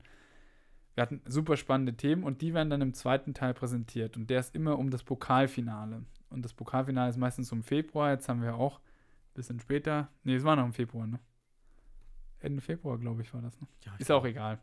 [0.95, 4.17] Wir hatten super spannende Themen und die werden dann im zweiten Teil präsentiert.
[4.17, 6.03] Und der ist immer um das Pokalfinale.
[6.29, 8.11] Und das Pokalfinale ist meistens im Februar.
[8.11, 10.09] Jetzt haben wir auch ein bisschen später.
[10.23, 11.19] Nee, es war noch im Februar, ne?
[12.39, 13.67] Ende Februar, glaube ich, war das, ne?
[13.85, 14.59] Ja, Ist auch egal.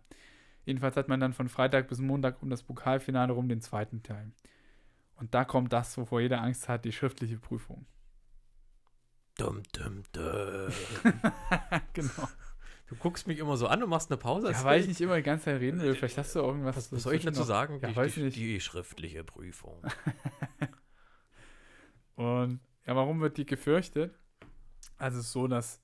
[0.65, 4.33] Jedenfalls hat man dann von Freitag bis Montag um das Pokalfinale rum den zweiten Teil.
[5.17, 7.87] Und da kommt das, wovor jeder Angst hat, die schriftliche Prüfung.
[9.39, 10.73] Dum, dum, dum.
[11.93, 12.29] genau.
[12.89, 14.51] Du guckst mich immer so an und machst eine Pause.
[14.51, 15.95] Ja, weil ich nicht immer die ganze Zeit reden will.
[15.95, 16.77] Vielleicht hast du irgendwas.
[16.77, 17.47] Was, was soll ich dazu noch.
[17.47, 17.81] sagen?
[17.81, 18.37] Ja, die, ich nicht.
[18.37, 19.83] die schriftliche Prüfung.
[22.15, 24.15] Und Ja, warum wird die gefürchtet?
[24.97, 25.81] Also es ist so, dass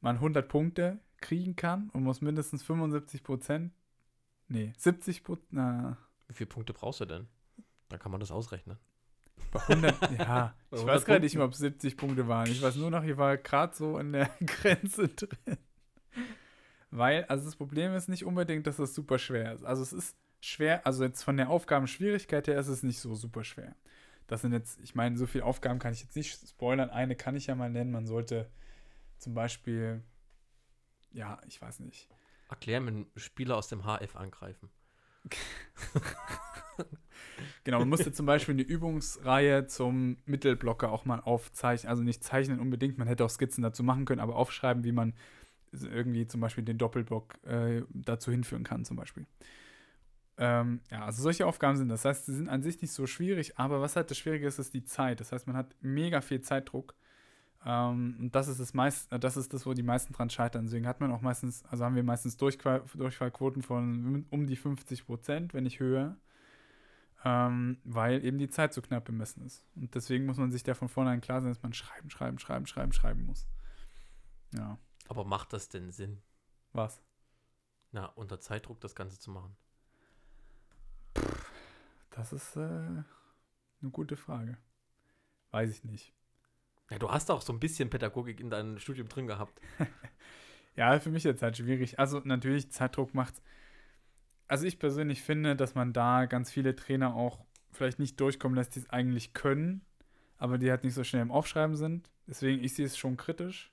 [0.00, 3.72] man 100 Punkte kriegen kann und muss mindestens 75 Prozent,
[4.48, 5.96] nee, 70 Prozent,
[6.28, 7.26] Wie viele Punkte brauchst du denn?
[7.88, 8.76] Dann kann man das ausrechnen.
[9.52, 12.50] bei 100, ja, Bei ich 100 weiß gerade nicht mehr, ob es 70 Punkte waren.
[12.50, 15.56] Ich weiß nur noch, ich war gerade so an der Grenze drin.
[16.96, 19.64] Weil, also das Problem ist nicht unbedingt, dass es super schwer ist.
[19.64, 23.42] Also es ist schwer, also jetzt von der Aufgabenschwierigkeit her ist es nicht so super
[23.42, 23.74] schwer.
[24.28, 26.90] Das sind jetzt, ich meine, so viele Aufgaben kann ich jetzt nicht spoilern.
[26.90, 27.90] Eine kann ich ja mal nennen.
[27.90, 28.48] Man sollte
[29.18, 30.04] zum Beispiel,
[31.10, 32.08] ja, ich weiß nicht.
[32.48, 34.70] Erklär mir einen Spieler aus dem HF angreifen.
[37.64, 41.88] Genau, man musste zum Beispiel eine Übungsreihe zum Mittelblocker auch mal aufzeichnen.
[41.88, 45.14] Also nicht zeichnen unbedingt, man hätte auch Skizzen dazu machen können, aber aufschreiben, wie man
[45.82, 49.26] irgendwie zum Beispiel den Doppelblock äh, dazu hinführen kann, zum Beispiel.
[50.36, 52.02] Ähm, ja, also solche Aufgaben sind das.
[52.02, 54.58] Das heißt, sie sind an sich nicht so schwierig, aber was halt das Schwierige ist,
[54.58, 55.20] ist die Zeit.
[55.20, 56.94] Das heißt, man hat mega viel Zeitdruck.
[57.64, 60.64] Ähm, und das ist das meist, äh, das ist das, wo die meisten dran scheitern.
[60.64, 65.06] Deswegen hat man auch meistens, also haben wir meistens Durchfall, Durchfallquoten von um die 50
[65.06, 66.16] Prozent, wenn nicht höher.
[67.24, 69.64] Ähm, weil eben die Zeit so knapp bemessen ist.
[69.76, 72.66] Und deswegen muss man sich da von vornherein klar sein, dass man schreiben, schreiben, schreiben,
[72.66, 73.46] schreiben, schreiben muss.
[74.52, 74.78] Ja.
[75.08, 76.22] Aber macht das denn Sinn,
[76.72, 77.02] Was?
[77.92, 79.56] na, unter Zeitdruck das Ganze zu machen?
[82.10, 83.04] Das ist äh, eine
[83.92, 84.56] gute Frage.
[85.50, 86.12] Weiß ich nicht.
[86.90, 89.60] Ja, du hast auch so ein bisschen Pädagogik in deinem Studium drin gehabt.
[90.76, 91.98] Ja, für mich jetzt halt schwierig.
[91.98, 93.40] Also natürlich, Zeitdruck macht's.
[94.48, 98.74] Also ich persönlich finde, dass man da ganz viele Trainer auch vielleicht nicht durchkommen lässt,
[98.74, 99.82] die es eigentlich können,
[100.36, 102.10] aber die halt nicht so schnell im Aufschreiben sind.
[102.26, 103.72] Deswegen, ich sehe es schon kritisch.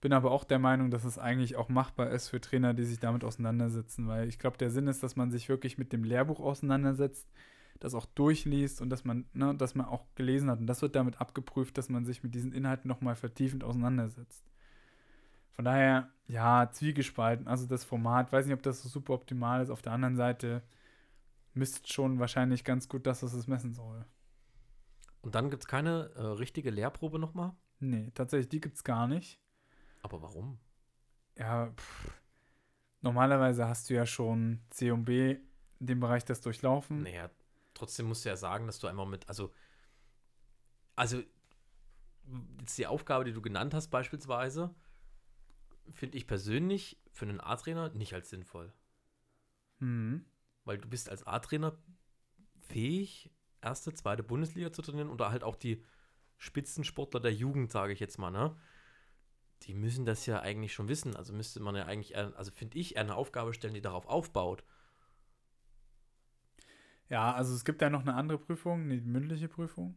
[0.00, 3.00] Bin aber auch der Meinung, dass es eigentlich auch machbar ist für Trainer, die sich
[3.00, 6.40] damit auseinandersetzen, weil ich glaube, der Sinn ist, dass man sich wirklich mit dem Lehrbuch
[6.40, 7.26] auseinandersetzt,
[7.80, 10.60] das auch durchliest und dass man, ne, dass man auch gelesen hat.
[10.60, 14.44] Und das wird damit abgeprüft, dass man sich mit diesen Inhalten nochmal vertiefend auseinandersetzt.
[15.52, 17.48] Von daher, ja, zwiegespalten.
[17.48, 19.70] Also das Format, weiß nicht, ob das so super optimal ist.
[19.70, 20.62] Auf der anderen Seite
[21.54, 24.04] misst schon wahrscheinlich ganz gut, dass es es messen soll.
[25.22, 27.54] Und dann gibt es keine äh, richtige Lehrprobe nochmal.
[27.80, 29.40] Nee, tatsächlich, die gibt es gar nicht.
[30.06, 30.60] Aber warum?
[31.36, 32.12] Ja, pff.
[33.00, 35.32] normalerweise hast du ja schon C und B
[35.80, 37.02] in dem Bereich das durchlaufen.
[37.02, 37.28] Naja,
[37.74, 39.52] trotzdem musst du ja sagen, dass du einmal mit, also,
[40.94, 41.20] also,
[42.60, 44.72] jetzt die Aufgabe, die du genannt hast, beispielsweise,
[45.90, 48.72] finde ich persönlich für einen A-Trainer nicht als sinnvoll.
[49.80, 50.24] Mhm.
[50.64, 51.76] Weil du bist als A-Trainer
[52.60, 55.84] fähig, erste, zweite Bundesliga zu trainieren oder halt auch die
[56.36, 58.56] Spitzensportler der Jugend, sage ich jetzt mal, ne?
[59.62, 61.16] Die müssen das ja eigentlich schon wissen.
[61.16, 64.64] Also müsste man ja eigentlich, also finde ich, eine Aufgabe stellen, die darauf aufbaut.
[67.08, 69.94] Ja, also es gibt ja noch eine andere Prüfung, eine mündliche Prüfung.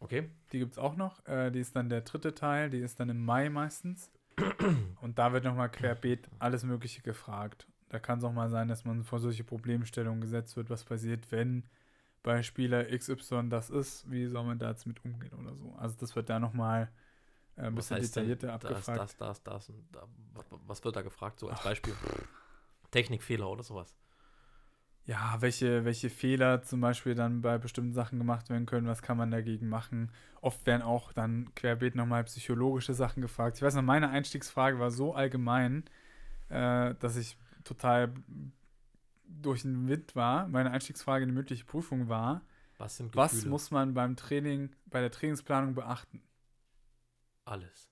[0.00, 0.30] Okay?
[0.52, 1.24] Die gibt es auch noch.
[1.26, 4.10] Äh, die ist dann der dritte Teil, die ist dann im Mai meistens.
[5.00, 7.68] Und da wird nochmal querbeet alles Mögliche gefragt.
[7.88, 11.30] Da kann es auch mal sein, dass man vor solche Problemstellungen gesetzt wird, was passiert,
[11.30, 11.64] wenn
[12.24, 15.74] bei Spieler XY das ist, wie soll man da jetzt mit umgehen oder so.
[15.78, 16.90] Also das wird da nochmal
[17.56, 18.54] äh, ein Was bisschen denn detaillierter das,
[18.88, 19.00] abgefragt.
[19.00, 20.02] das, das, das und da,
[20.34, 21.94] wa- wa- was wird da gefragt, so als Beispiel?
[22.90, 23.94] Technikfehler oder sowas.
[25.06, 29.18] Ja, welche, welche Fehler zum Beispiel dann bei bestimmten Sachen gemacht werden können, was kann
[29.18, 30.10] man dagegen machen.
[30.40, 33.58] Oft werden auch dann querbeet nochmal psychologische Sachen gefragt.
[33.58, 35.84] Ich weiß noch, meine Einstiegsfrage war so allgemein,
[36.48, 38.14] äh, dass ich total
[39.26, 40.48] durch den Wind war.
[40.48, 42.40] Meine Einstiegsfrage in die mündliche Prüfung war,
[42.78, 46.22] Was was muss man beim Training, bei der Trainingsplanung beachten?
[47.44, 47.90] Alles.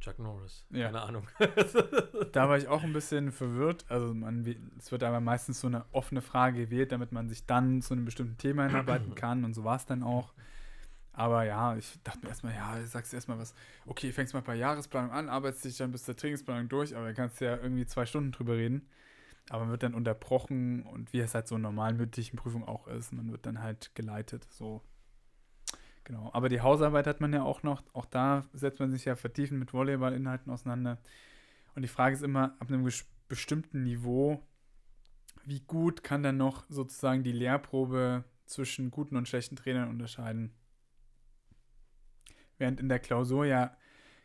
[0.00, 0.66] Chuck Norris.
[0.70, 0.86] Ja.
[0.86, 1.28] Keine Ahnung.
[2.32, 3.84] Da war ich auch ein bisschen verwirrt.
[3.88, 4.44] Also man,
[4.78, 8.04] es wird aber meistens so eine offene Frage gewählt, damit man sich dann zu einem
[8.04, 9.44] bestimmten Thema hinarbeiten kann.
[9.44, 10.34] Und so war es dann auch.
[11.12, 13.54] Aber ja, ich dachte mir erstmal, ja, sagst du erstmal was,
[13.86, 17.12] okay, fängst mal bei Jahresplanung an, arbeitest dich dann bis zur Trainingsplanung durch, aber da
[17.12, 18.88] kannst du ja irgendwie zwei Stunden drüber reden.
[19.50, 22.86] Aber man wird dann unterbrochen und wie es halt so in normalen mündlichen Prüfungen auch
[22.88, 24.82] ist, man wird dann halt geleitet, so.
[26.04, 26.30] Genau.
[26.32, 29.60] Aber die Hausarbeit hat man ja auch noch, auch da setzt man sich ja vertiefend
[29.60, 30.98] mit Volleyballinhalten auseinander.
[31.74, 32.88] Und die Frage ist immer, ab einem
[33.28, 34.42] bestimmten Niveau,
[35.44, 40.52] wie gut kann dann noch sozusagen die Lehrprobe zwischen guten und schlechten Trainern unterscheiden?
[42.58, 43.76] Während in der Klausur ja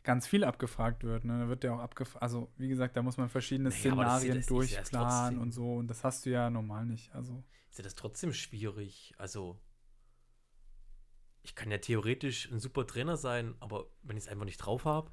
[0.07, 1.25] ganz viel abgefragt wird.
[1.25, 1.37] Ne?
[1.37, 5.37] Da wird ja auch abgefragt, also wie gesagt, da muss man verschiedene Naja, Szenarien durchplanen
[5.37, 5.75] und so.
[5.75, 7.13] Und das hast du ja normal nicht.
[7.13, 9.13] Also, ist ja das trotzdem schwierig.
[9.17, 9.59] Also,
[11.47, 14.85] ich kann ja theoretisch ein super Trainer sein, aber wenn ich es einfach nicht drauf
[14.85, 15.11] habe.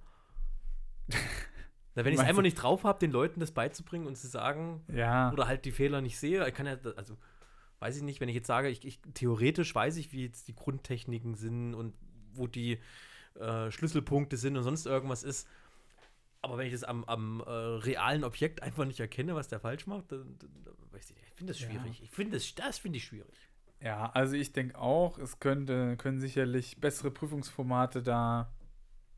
[1.94, 5.32] Wenn ich es einfach nicht drauf habe, den Leuten das beizubringen und zu sagen, ja.
[5.32, 7.16] oder halt die Fehler nicht sehe, ich kann ja, also,
[7.78, 10.56] weiß ich nicht, wenn ich jetzt sage, ich, ich theoretisch weiß ich, wie jetzt die
[10.56, 11.94] Grundtechniken sind und
[12.32, 12.80] wo die
[13.38, 15.48] äh, Schlüsselpunkte sind und sonst irgendwas ist.
[16.42, 19.86] Aber wenn ich das am, am äh, realen Objekt einfach nicht erkenne, was der falsch
[19.86, 21.28] macht, dann, dann, dann weiß ich nicht.
[21.28, 21.98] Ich finde das schwierig.
[21.98, 22.04] Ja.
[22.04, 23.48] Ich finde das, das finde ich schwierig.
[23.84, 28.50] Ja, also ich denke auch, es könnte, können sicherlich bessere Prüfungsformate da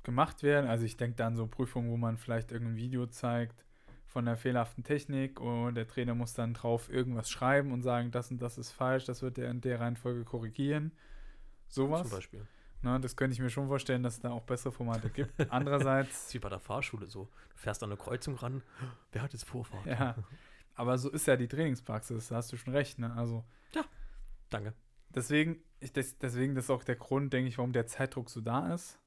[0.02, 0.68] gemacht werden.
[0.68, 3.64] Also ich denke da an so Prüfungen, wo man vielleicht irgendein Video zeigt
[4.06, 8.32] von der fehlerhaften Technik und der Trainer muss dann drauf irgendwas schreiben und sagen, das
[8.32, 10.90] und das ist falsch, das wird er in der Reihenfolge korrigieren.
[11.68, 12.08] Sowas.
[12.08, 12.46] Zum Beispiel.
[12.82, 15.32] Na, das könnte ich mir schon vorstellen, dass es da auch bessere Formate gibt.
[15.50, 16.34] Andererseits.
[16.34, 17.28] wie bei der Fahrschule so.
[17.50, 18.62] Du fährst an eine Kreuzung ran.
[19.12, 19.86] Wer hat jetzt Vorfahrt?
[19.86, 20.16] Ja.
[20.74, 23.14] Aber so ist ja die Trainingspraxis, da hast du schon recht, ne?
[23.14, 23.44] Also.
[23.74, 23.84] Ja.
[24.50, 24.74] Danke.
[25.08, 28.40] Deswegen, ich, das, deswegen das ist auch der Grund, denke ich, warum der Zeitdruck so
[28.40, 28.98] da ist.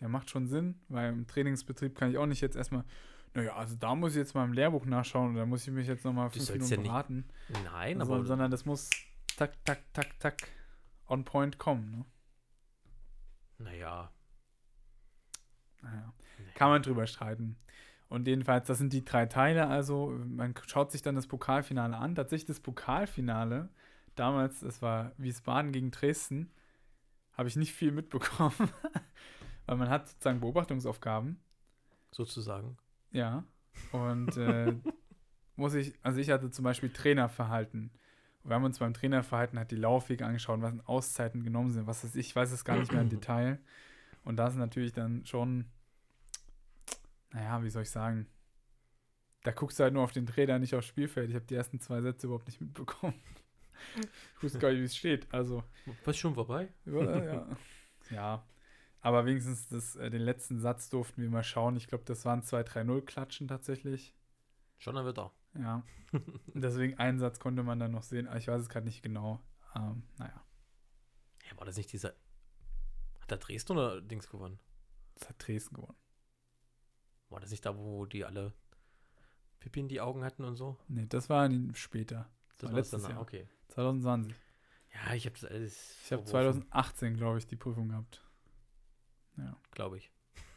[0.00, 2.84] Der macht schon Sinn, weil im Trainingsbetrieb kann ich auch nicht jetzt erstmal,
[3.34, 5.86] naja, also da muss ich jetzt mal im Lehrbuch nachschauen und da muss ich mich
[5.86, 7.28] jetzt nochmal fünf Minuten ja beraten.
[7.64, 8.24] Nein, also, aber.
[8.24, 8.88] Sondern das muss
[9.36, 10.48] tak, tak, tak, tak
[11.06, 12.04] on point kommen, ne?
[13.58, 14.10] Naja.
[15.82, 16.14] Naja.
[16.54, 17.56] Kann man drüber streiten.
[18.08, 19.68] Und jedenfalls, das sind die drei Teile.
[19.68, 22.14] Also, man schaut sich dann das Pokalfinale an.
[22.14, 23.68] Tatsächlich das Pokalfinale,
[24.20, 26.50] damals, es war Wiesbaden gegen Dresden,
[27.32, 28.52] habe ich nicht viel mitbekommen.
[29.66, 31.40] Weil man hat sozusagen Beobachtungsaufgaben.
[32.10, 32.76] Sozusagen.
[33.12, 33.44] Ja.
[33.92, 34.74] Und äh,
[35.56, 37.90] muss ich, also ich hatte zum Beispiel Trainerverhalten.
[38.44, 42.04] Wir haben uns beim Trainerverhalten halt die Laufwege angeschaut, was in Auszeiten genommen sind, was
[42.04, 43.58] ist, ich weiß es gar nicht mehr im Detail.
[44.24, 45.66] Und da ist natürlich dann schon,
[47.32, 48.26] naja, wie soll ich sagen,
[49.44, 51.30] da guckst du halt nur auf den Trainer, nicht aufs Spielfeld.
[51.30, 53.14] Ich habe die ersten zwei Sätze überhaupt nicht mitbekommen.
[54.36, 55.32] Ich wusste gar nicht, wie es steht.
[55.32, 55.64] Also.
[56.04, 56.72] Was schon vorbei?
[56.86, 57.56] Ja, ja.
[58.10, 58.46] ja.
[59.00, 61.76] Aber wenigstens das, äh, den letzten Satz durften wir mal schauen.
[61.76, 64.14] Ich glaube, das waren 2-3-0 Klatschen tatsächlich.
[64.78, 65.32] Schon ein Wetter.
[65.58, 65.84] Ja.
[66.54, 68.28] Deswegen einen Satz konnte man dann noch sehen.
[68.36, 69.40] Ich weiß es gerade nicht genau.
[69.74, 70.44] Ähm, naja.
[71.50, 72.14] Ja, war das nicht dieser.
[73.20, 74.58] Hat der Dresden oder Dings gewonnen?
[75.14, 75.96] Das hat Dresden gewonnen.
[77.28, 78.52] War das nicht da, wo die alle
[79.60, 80.76] Pipi in die Augen hatten und so?
[80.88, 82.28] Nee, das war später.
[82.48, 83.20] Das, das war letztes Jahr.
[83.20, 83.48] Okay.
[83.70, 84.34] 2020.
[84.92, 85.96] Ja, ich habe das alles.
[86.04, 88.22] Ich habe 2018, glaube ich, die Prüfung gehabt.
[89.36, 89.56] Ja.
[89.70, 90.10] Glaube ich.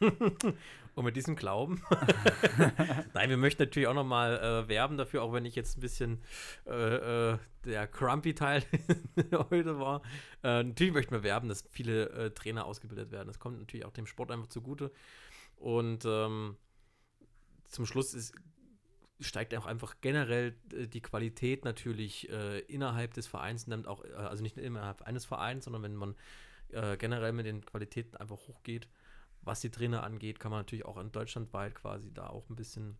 [0.94, 1.82] und mit diesem Glauben.
[3.14, 6.22] Nein, wir möchten natürlich auch nochmal äh, werben dafür, auch wenn ich jetzt ein bisschen
[6.66, 8.64] äh, äh, der Crumpy-Teil
[9.50, 10.02] heute war.
[10.42, 13.28] Äh, natürlich möchten wir werben, dass viele äh, Trainer ausgebildet werden.
[13.28, 14.92] Das kommt natürlich auch dem Sport einfach zugute.
[15.56, 16.56] Und ähm,
[17.68, 18.34] zum Schluss ist,
[19.20, 22.28] steigt auch einfach generell äh, die Qualität natürlich
[22.68, 26.14] innerhalb des Vereins, nimmt auch, also nicht innerhalb eines Vereins, sondern wenn man
[26.98, 28.88] generell mit den Qualitäten einfach hochgeht
[29.44, 32.56] was die Trainer angeht, kann man natürlich auch in Deutschland weit quasi da auch ein
[32.56, 32.96] bisschen,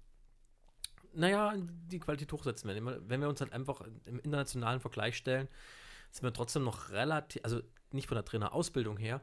[1.12, 2.68] naja, die Qualität hochsetzen.
[2.68, 5.48] Wenn, wenn wir uns halt einfach im internationalen Vergleich stellen,
[6.10, 7.60] sind wir trotzdem noch relativ, also
[7.92, 9.20] nicht von der Trainerausbildung her,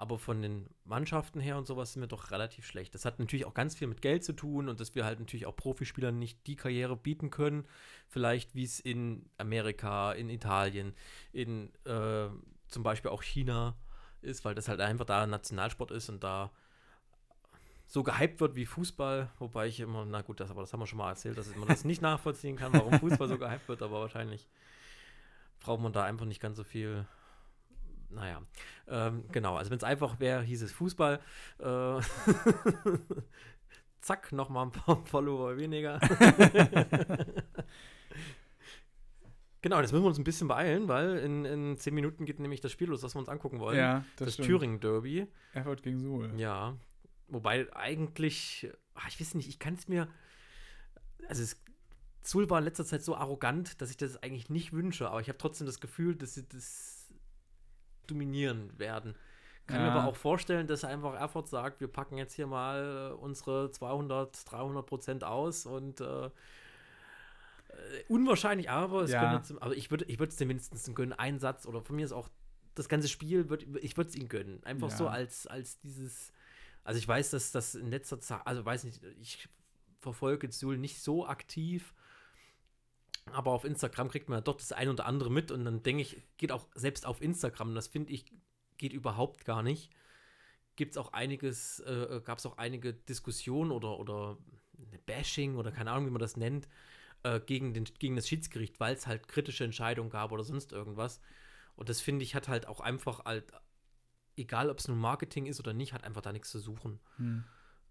[0.00, 2.94] aber von den Mannschaften her und sowas sind wir doch relativ schlecht.
[2.94, 5.44] Das hat natürlich auch ganz viel mit Geld zu tun und dass wir halt natürlich
[5.44, 7.66] auch Profispielern nicht die Karriere bieten können,
[8.08, 10.94] vielleicht wie es in Amerika, in Italien,
[11.32, 12.30] in äh,
[12.68, 13.76] zum Beispiel auch China
[14.22, 16.50] ist, weil das halt einfach da Nationalsport ist und da
[17.84, 20.86] so gehypt wird wie Fußball, wobei ich immer, na gut, das, aber das haben wir
[20.86, 24.00] schon mal erzählt, dass man das nicht nachvollziehen kann, warum Fußball so gehypt wird, aber
[24.00, 24.48] wahrscheinlich
[25.60, 27.06] braucht man da einfach nicht ganz so viel.
[28.10, 28.42] Naja,
[28.88, 31.20] ähm, genau, also wenn es einfach wäre, hieß es Fußball.
[31.58, 32.00] Äh,
[34.00, 36.00] zack, nochmal ein paar Follower weniger.
[39.62, 42.62] Genau, jetzt müssen wir uns ein bisschen beeilen, weil in, in zehn Minuten geht nämlich
[42.62, 43.76] das Spiel los, das wir uns angucken wollen.
[43.76, 45.26] Ja, das, das Thüringen-Derby.
[45.52, 46.32] Erfurt gegen Suhl.
[46.38, 46.78] Ja,
[47.28, 50.08] wobei eigentlich, ach, ich weiß nicht, ich kann es mir,
[51.28, 51.60] also es,
[52.22, 55.28] Suhl war in letzter Zeit so arrogant, dass ich das eigentlich nicht wünsche, aber ich
[55.28, 56.99] habe trotzdem das Gefühl, dass sie das
[58.10, 59.14] dominieren werden.
[59.66, 59.86] Kann ja.
[59.86, 64.50] mir aber auch vorstellen, dass einfach Erfurt sagt, wir packen jetzt hier mal unsere 200,
[64.50, 66.30] 300 Prozent aus und äh, äh,
[68.08, 69.30] unwahrscheinlich, aber es ja.
[69.30, 72.12] könnte, aber ich würde ich es dir mindestens gönnen, einen Satz oder von mir ist
[72.12, 72.28] auch
[72.74, 74.62] das ganze Spiel, würd, ich würde es ihm gönnen.
[74.64, 74.96] Einfach ja.
[74.96, 76.32] so als, als dieses,
[76.84, 79.48] also ich weiß, dass das in letzter Zeit, also weiß nicht, ich
[80.00, 81.94] verfolge Zul nicht so aktiv,
[83.26, 86.02] aber auf Instagram kriegt man ja doch das ein oder andere mit und dann denke
[86.02, 88.24] ich, geht auch selbst auf Instagram, das finde ich,
[88.78, 89.90] geht überhaupt gar nicht.
[90.76, 94.38] Gibt es auch einiges, äh, gab es auch einige Diskussionen oder, oder
[95.06, 96.68] Bashing oder keine Ahnung, wie man das nennt,
[97.22, 101.20] äh, gegen, den, gegen das Schiedsgericht, weil es halt kritische Entscheidungen gab oder sonst irgendwas.
[101.76, 103.52] Und das finde ich hat halt auch einfach halt,
[104.36, 107.00] egal ob es nun Marketing ist oder nicht, hat einfach da nichts zu suchen.
[107.16, 107.44] Hm.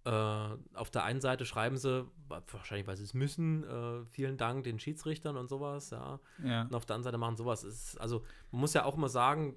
[0.09, 4.63] Äh, auf der einen Seite schreiben sie, wahrscheinlich weil sie es müssen, äh, vielen Dank
[4.63, 6.19] den Schiedsrichtern und sowas, ja.
[6.43, 6.63] Ja.
[6.63, 7.63] Und auf der anderen Seite machen sowas.
[7.63, 9.55] Es ist, also man muss ja auch immer sagen,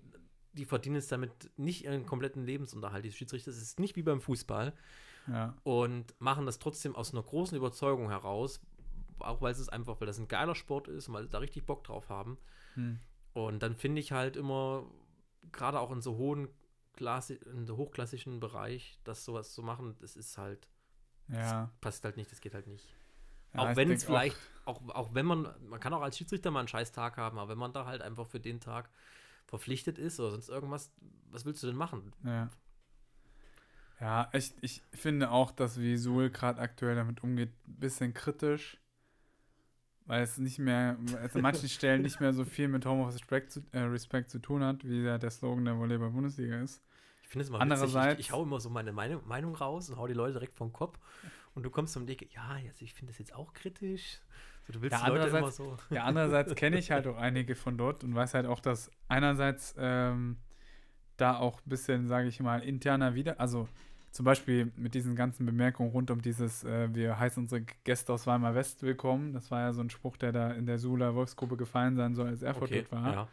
[0.53, 3.51] die verdienen jetzt damit nicht ihren kompletten Lebensunterhalt, die Schiedsrichter.
[3.51, 4.75] Es ist nicht wie beim Fußball
[5.27, 5.57] Ja.
[5.63, 8.61] und machen das trotzdem aus einer großen Überzeugung heraus,
[9.21, 11.65] auch weil es einfach, weil das ein geiler Sport ist und weil sie da richtig
[11.65, 12.37] Bock drauf haben.
[12.75, 12.99] Hm.
[13.33, 14.85] Und dann finde ich halt immer,
[15.53, 16.49] gerade auch in so hohen
[17.01, 20.69] hochklassischen Bereich, das sowas zu machen, das ist halt,
[21.29, 21.71] Ja.
[21.81, 22.87] passt halt nicht, das geht halt nicht.
[23.55, 26.61] Ja, auch wenn es vielleicht, auch, auch wenn man, man kann auch als Schiedsrichter mal
[26.61, 28.91] einen scheiß Tag haben, aber wenn man da halt einfach für den Tag
[29.47, 30.93] verpflichtet ist oder sonst irgendwas,
[31.31, 32.13] was willst du denn machen?
[32.25, 32.51] Ja.
[34.01, 38.82] Ja, ich, ich finde auch, dass wie Suhl gerade aktuell damit umgeht, ein bisschen kritisch.
[40.07, 43.15] Weil es nicht mehr, es an manchen Stellen nicht mehr so viel mit Home of
[43.15, 46.83] Respect zu, äh, Respect zu tun hat, wie ja der Slogan der Volleyball-Bundesliga ist.
[47.23, 49.97] Ich finde es mal Andererseits- ich, ich hau immer so meine Meinung, Meinung raus und
[49.97, 50.99] hau die Leute direkt vom Kopf
[51.55, 54.21] und du kommst um die Ecke, ja, jetzt, ich finde das jetzt auch kritisch.
[54.67, 55.77] So, du willst Ja, die Leute immer so.
[55.91, 59.75] Ja, andererseits kenne ich halt auch einige von dort und weiß halt auch, dass einerseits
[59.79, 60.37] ähm,
[61.17, 63.69] da auch ein bisschen, sage ich mal, interner wieder, also
[64.13, 68.27] zum Beispiel mit diesen ganzen Bemerkungen rund um dieses, äh, wir heißen unsere Gäste aus
[68.27, 69.33] Weimar West willkommen.
[69.33, 72.29] Das war ja so ein Spruch, der da in der Sula Wolfsgruppe gefallen sein soll,
[72.29, 73.13] als Erfurt Okay, war.
[73.15, 73.29] ja.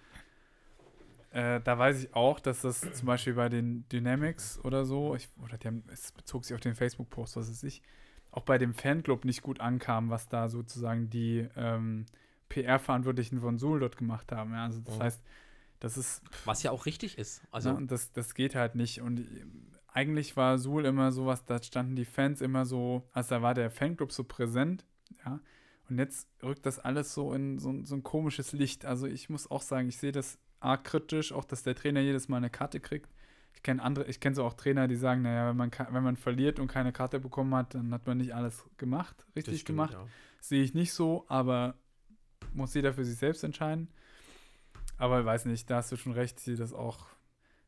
[1.31, 5.29] Äh, da weiß ich auch, dass das zum Beispiel bei den Dynamics oder so, ich,
[5.43, 7.83] oder die haben, es bezog sich auf den Facebook-Post, was weiß ich,
[8.31, 12.05] auch bei dem Fanclub nicht gut ankam, was da sozusagen die ähm,
[12.47, 14.53] PR-Verantwortlichen von Suhl dort gemacht haben.
[14.53, 15.03] Ja, also das Mhm.
[15.03, 15.21] heißt,
[15.81, 17.41] das ist, Was ja auch richtig ist.
[17.51, 19.01] Also, ne, und das, das geht halt nicht.
[19.01, 19.25] Und
[19.91, 23.71] eigentlich war Suhl immer sowas, da standen die Fans immer so, also da war der
[23.71, 24.85] Fanclub so präsent,
[25.25, 25.39] ja.
[25.89, 28.85] Und jetzt rückt das alles so in so, ein- so ein komisches Licht.
[28.85, 32.27] Also ich muss auch sagen, ich sehe das arg kritisch, auch dass der Trainer jedes
[32.29, 33.09] Mal eine Karte kriegt.
[33.55, 36.15] Ich kenne andere, ich kenne so auch Trainer, die sagen, naja, wenn man, wenn man
[36.15, 39.93] verliert und keine Karte bekommen hat, dann hat man nicht alles gemacht, richtig stimmt, gemacht.
[39.93, 40.05] ja.
[40.39, 41.73] Sehe ich nicht so, aber
[42.53, 43.89] muss jeder für sich selbst entscheiden.
[44.97, 47.07] Aber ich weiß nicht, da hast du schon recht, ich sehe das auch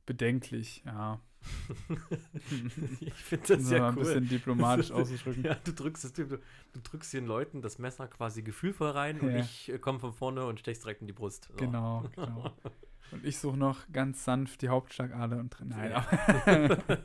[0.05, 1.19] bedenklich, ja.
[3.01, 4.03] ich finde das sehr ein cool.
[4.03, 5.43] bisschen diplomatisch auszudrücken.
[5.43, 6.39] Ja, du drückst, es, du, du
[6.83, 9.37] drückst den Leuten das Messer quasi gefühlvoll rein und Ja.
[9.39, 11.45] ich äh, komme von vorne und stech's direkt in die Brust.
[11.51, 11.55] So.
[11.57, 12.51] Genau, genau.
[13.11, 15.67] Und ich suche noch ganz sanft die Hauptschlagader und drin.
[15.67, 16.77] Nein, Ja.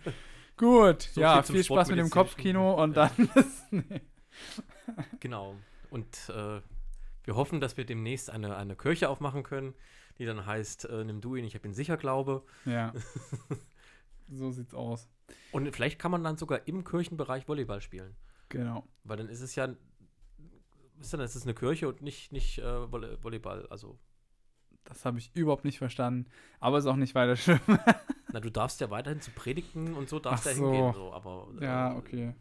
[0.57, 2.11] Gut, So ja, viel viel Spaß mit dem.
[2.11, 4.01] Kopfkino und dann ist, nee.
[5.19, 5.57] Genau.
[5.91, 6.61] Und äh,
[7.25, 9.75] wir hoffen, dass wir demnächst eine, eine Kirche aufmachen können,
[10.19, 12.45] die dann heißt, äh, nimm du ihn, ich habe ihn sicher glaube.
[12.67, 12.93] Ja.
[14.29, 15.09] So sieht's aus.
[15.53, 18.17] Und vielleicht kann man dann sogar im Kirchenbereich Volleyball spielen.
[18.49, 18.87] Genau.
[19.05, 19.69] Weil dann ist es ja,
[21.01, 23.67] ist dann, ist es eine Kirche und nicht, nicht äh, Volley- Volleyball.
[23.69, 23.99] Also,
[24.85, 26.31] Das habe ich überhaupt nicht verstanden.
[26.61, 27.61] Aber ist auch nicht weiter schlimm.
[28.33, 30.73] na, du darfst ja weiterhin zu Predigten und so darfst Ach ja so.
[30.73, 30.93] hingehen.
[30.95, 32.35] So, aber, äh, ja, okay.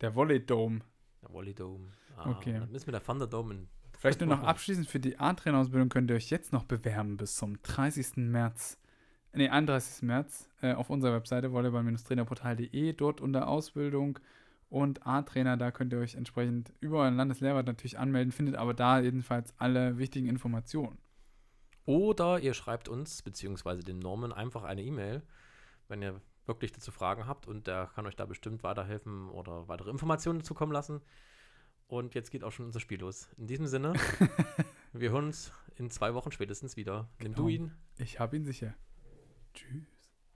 [0.00, 0.80] Der Volley Dome.
[1.22, 1.88] Der Volleydome.
[2.16, 2.52] Ah, Okay.
[2.58, 3.68] Dann müssen wir der Thunderdome in
[3.98, 7.60] Vielleicht nur noch abschließend für die A-Trainerausbildung könnt ihr euch jetzt noch bewerben bis zum
[7.62, 8.16] 30.
[8.16, 8.78] März.
[9.32, 10.02] Nee, 31.
[10.02, 14.18] März äh, auf unserer Webseite volleyball-trainerportal.de, dort unter Ausbildung
[14.68, 19.00] und A-Trainer, da könnt ihr euch entsprechend über euren Landeslehrwart natürlich anmelden, findet aber da
[19.00, 20.98] jedenfalls alle wichtigen Informationen.
[21.86, 25.22] Oder ihr schreibt uns, beziehungsweise den Norman, einfach eine E-Mail,
[25.88, 29.90] wenn ihr wirklich dazu Fragen habt und der kann euch da bestimmt weiterhelfen oder weitere
[29.90, 31.00] Informationen zukommen lassen.
[31.86, 33.28] Und jetzt geht auch schon unser Spiel los.
[33.36, 33.94] In diesem Sinne,
[34.92, 37.08] wir hören uns in zwei Wochen spätestens wieder.
[37.20, 37.72] Nimm du ihn.
[37.98, 38.74] Ich habe ihn sicher.
[39.52, 39.82] 剧。